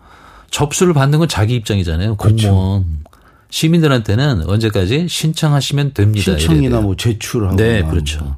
접수를 0.49 0.93
받는 0.93 1.19
건 1.19 1.27
자기 1.27 1.55
입장이잖아요. 1.55 2.15
공무원. 2.15 2.37
그렇죠. 2.37 2.83
시민들한테는 3.51 4.49
언제까지 4.49 5.07
신청하시면 5.07 5.93
됩니다. 5.93 6.37
신청이나 6.37 6.81
뭐 6.81 6.95
제출하고. 6.95 7.55
네, 7.57 7.83
그렇죠. 7.83 8.37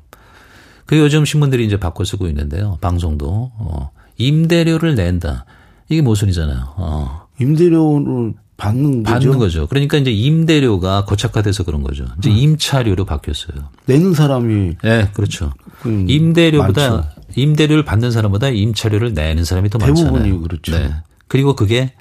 그 0.85 0.99
요즘 0.99 1.23
신문들이 1.23 1.65
이제 1.65 1.77
바꿔 1.77 2.03
쓰고 2.03 2.27
있는데요. 2.27 2.77
방송도. 2.81 3.51
어, 3.57 3.91
임대료를 4.17 4.95
낸다. 4.95 5.45
이게 5.87 6.01
모순이잖아요. 6.01 6.73
어. 6.75 7.27
임대료를 7.39 8.33
받는 8.57 9.03
거죠. 9.03 9.13
받는 9.13 9.37
거죠. 9.37 9.67
그러니까 9.67 9.97
이제 9.97 10.11
임대료가 10.11 11.05
고착화돼서 11.05 11.63
그런 11.63 11.83
거죠. 11.83 12.05
이제 12.19 12.29
음. 12.29 12.35
임차료로 12.35 13.05
바뀌었어요. 13.05 13.69
내는 13.85 14.13
사람이 14.13 14.75
네, 14.81 15.09
그렇죠. 15.13 15.53
임대료보다 15.85 16.91
많죠. 16.91 17.09
임대료를 17.35 17.83
받는 17.83 18.11
사람보다 18.11 18.49
임차료를 18.49 19.13
내는 19.13 19.43
사람이 19.43 19.69
더 19.69 19.77
많잖아요. 19.77 20.13
대부분이 20.13 20.41
그렇죠. 20.47 20.77
네. 20.77 20.93
그리고 21.27 21.55
그게 21.55 21.93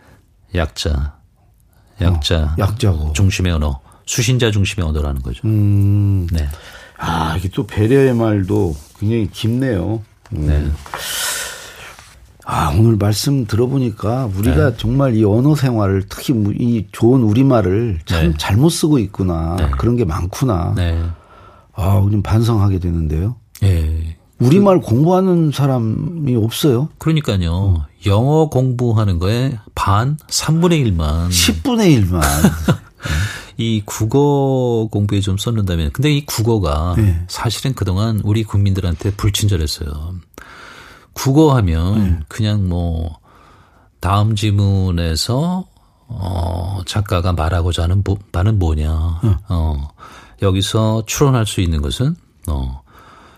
약자, 0.54 1.16
약자, 2.00 2.36
어, 2.42 2.54
약자고 2.58 3.12
중심의 3.14 3.52
언어, 3.52 3.80
수신자 4.06 4.52
중심의 4.52 4.88
언어라는 4.88 5.22
거죠. 5.22 5.40
음. 5.46 6.28
네. 6.30 6.46
아 6.98 7.36
이게 7.36 7.48
또 7.48 7.66
배려의 7.66 8.14
말도 8.14 8.76
굉장히 9.00 9.28
깊네요. 9.30 10.02
음. 10.36 10.46
네. 10.46 10.70
아, 12.46 12.74
오늘 12.78 12.96
말씀 12.96 13.46
들어보니까 13.46 14.30
우리가 14.36 14.70
네. 14.70 14.76
정말 14.76 15.16
이 15.16 15.24
언어 15.24 15.54
생활을 15.54 16.04
특히 16.08 16.34
이 16.58 16.86
좋은 16.92 17.22
우리말을 17.22 18.00
참 18.04 18.30
네. 18.30 18.34
잘못 18.36 18.68
쓰고 18.68 18.98
있구나. 18.98 19.56
네. 19.58 19.70
그런 19.78 19.96
게 19.96 20.04
많구나. 20.04 20.74
네. 20.76 21.02
아, 21.72 22.06
좀 22.10 22.22
반성하게 22.22 22.78
되는데요. 22.78 23.36
예. 23.62 24.16
우리말 24.38 24.80
공부하는 24.80 25.52
사람이 25.52 26.36
없어요. 26.36 26.88
그러니까요. 26.98 27.86
영어 28.06 28.48
공부하는 28.50 29.18
거에 29.18 29.58
반, 29.74 30.18
3분의 30.28 30.84
1만. 30.86 31.28
10분의 31.28 32.04
1만. 32.04 32.20
이 33.56 33.82
국어 33.84 34.88
공부에 34.90 35.20
좀 35.20 35.38
썼는다면, 35.38 35.92
근데 35.92 36.12
이 36.12 36.26
국어가 36.26 36.94
네. 36.96 37.24
사실은 37.28 37.74
그동안 37.74 38.20
우리 38.24 38.42
국민들한테 38.42 39.12
불친절했어요. 39.12 40.14
국어 41.14 41.56
하면 41.56 42.04
네. 42.04 42.20
그냥 42.28 42.68
뭐 42.68 43.18
다음 44.00 44.36
지문에서 44.36 45.64
어 46.08 46.80
작가가 46.86 47.32
말하고자 47.32 47.84
하는 47.84 48.02
바는 48.32 48.58
뭐냐. 48.58 49.20
네. 49.22 49.36
어 49.48 49.88
여기서 50.42 51.04
추론할 51.06 51.46
수 51.46 51.60
있는 51.60 51.80
것은 51.80 52.14
어 52.48 52.82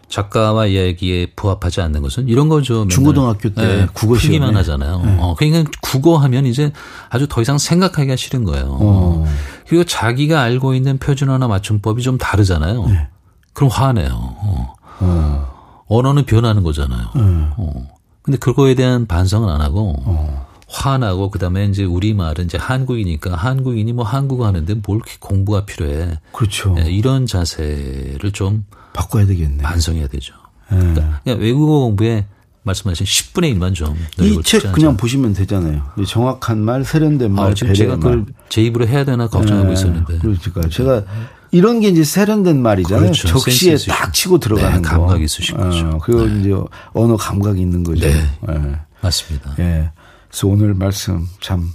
작가와 0.09 0.71
얘기에 0.71 1.33
부합하지 1.35 1.81
않는 1.81 2.01
것은 2.03 2.29
이런 2.29 2.49
거죠. 2.49 2.87
중고등학교 2.89 3.53
때 3.53 3.63
네, 3.63 3.87
국어 3.93 4.17
시기만 4.17 4.57
하잖아요. 4.57 5.03
네. 5.05 5.17
어, 5.19 5.35
그러니까 5.37 5.71
국어 5.83 6.17
하면 6.19 6.47
이제 6.47 6.73
아주 7.11 7.27
더 7.29 7.43
이상 7.43 7.59
생각하기가 7.59 8.15
싫은 8.15 8.45
거예요. 8.45 8.79
어. 8.81 9.27
그리고 9.69 9.85
자기가 9.85 10.41
알고 10.41 10.75
있는 10.75 10.99
표준어나 10.99 11.49
맞춤법이 11.49 12.03
좀 12.03 12.19
다르잖아요. 12.19 12.87
네. 12.87 13.09
그럼 13.53 13.71
화내요. 13.71 14.11
어. 14.13 14.75
어. 15.01 15.56
언어는 15.89 16.25
변하는 16.27 16.63
거잖아요. 16.63 17.09
음. 17.17 17.51
어. 17.57 17.89
근데 18.23 18.39
그거에 18.39 18.75
대한 18.75 19.07
반성은 19.07 19.49
안 19.49 19.61
하고 19.61 19.95
어. 20.05 20.47
화나고 20.69 21.31
그다음에 21.31 21.67
이제 21.67 21.85
우리 21.85 22.13
말은 22.13 22.47
이제 22.47 22.59
한국이니까 22.59 23.37
한국인이 23.37 23.93
뭐 23.93 24.05
한국어 24.05 24.47
하는데 24.47 24.75
뭘 24.87 25.01
공부가 25.21 25.65
필요해. 25.65 26.19
그렇죠. 26.33 26.75
네, 26.75 26.91
이런 26.91 27.27
자세를 27.27 28.33
좀 28.33 28.65
바꿔야 28.93 29.27
되겠네. 29.27 29.63
반성해야 29.63 30.09
되죠. 30.09 30.35
네. 30.71 30.79
그러니까 30.79 31.21
외국어 31.41 31.79
공부에 31.81 32.27
말씀하신 32.65 33.07
10분의 33.07 33.57
1만 33.57 33.75
좀. 33.77 33.95
이 34.21 34.43
책 34.43 34.73
그냥 34.73 34.97
보시면 34.97 35.35
되잖아요. 35.35 35.83
정확한 36.05 36.59
말, 36.59 36.85
세련된 36.85 37.31
말, 37.31 37.53
아, 37.53 37.55
지금 37.55 37.73
제가 37.75 37.95
그걸 37.95 38.25
제 38.49 38.61
입으로 38.63 38.89
해야 38.89 39.05
되나 39.05 39.29
걱정하고 39.29 39.69
네. 39.69 39.73
있었는데. 39.75 40.19
그러니까 40.19 40.69
제가 40.69 41.05
이런 41.51 41.81
게 41.81 41.89
이제 41.89 42.05
세련된 42.05 42.61
말이잖아요. 42.61 43.13
그렇죠. 43.13 43.29
적시에 43.29 43.77
딱 43.89 44.13
치고 44.13 44.39
들어가는 44.39 44.83
네, 44.83 44.89
감각이 44.89 45.25
있으신 45.25 45.57
거죠. 45.57 45.89
어, 45.89 45.99
그거 45.99 46.27
네. 46.27 46.41
이제 46.41 46.55
언어 46.93 47.17
감각이 47.17 47.61
있는 47.61 47.85
거죠. 47.85 48.07
네. 48.07 48.15
네. 48.49 48.77
맞습니다. 49.01 49.55
예. 49.59 49.91
그래서 50.29 50.49
오늘 50.49 50.75
말씀 50.75 51.27
참 51.41 51.71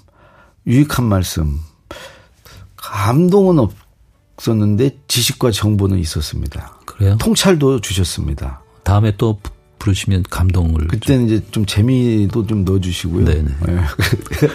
유익한 0.68 1.06
말씀. 1.06 1.60
감동은 2.76 3.68
없었는데 4.38 4.98
지식과 5.08 5.52
정보는 5.52 6.00
있었습니다. 6.00 6.80
그래요? 6.86 7.18
통찰도 7.20 7.82
주셨습니다. 7.82 8.62
다음에 8.84 9.16
또 9.18 9.40
부르시면 9.82 10.26
감동을. 10.30 10.88
그때는 10.88 11.26
이제 11.26 11.44
좀 11.50 11.66
재미도 11.66 12.46
좀 12.46 12.64
넣어주시고요. 12.64 13.26
네네. 13.26 13.44
네. 13.66 13.80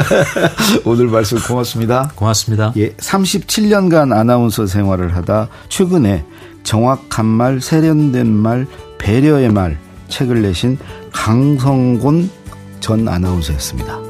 오늘 0.87 1.09
말씀 1.09 1.39
고맙습니다. 1.39 2.13
고맙습니다. 2.15 2.73
예, 2.77 2.93
37년간 2.93 4.17
아나운서 4.17 4.67
생활을 4.67 5.17
하다 5.17 5.49
최근에 5.69 6.25
정확한 6.63 7.27
말, 7.27 7.61
세련된 7.61 8.29
말, 8.29 8.67
배려의 8.99 9.51
말 9.51 9.79
책을 10.09 10.43
내신 10.43 10.79
강성곤 11.13 12.31
전 12.81 13.09
아나운서였습니다. 13.09 14.06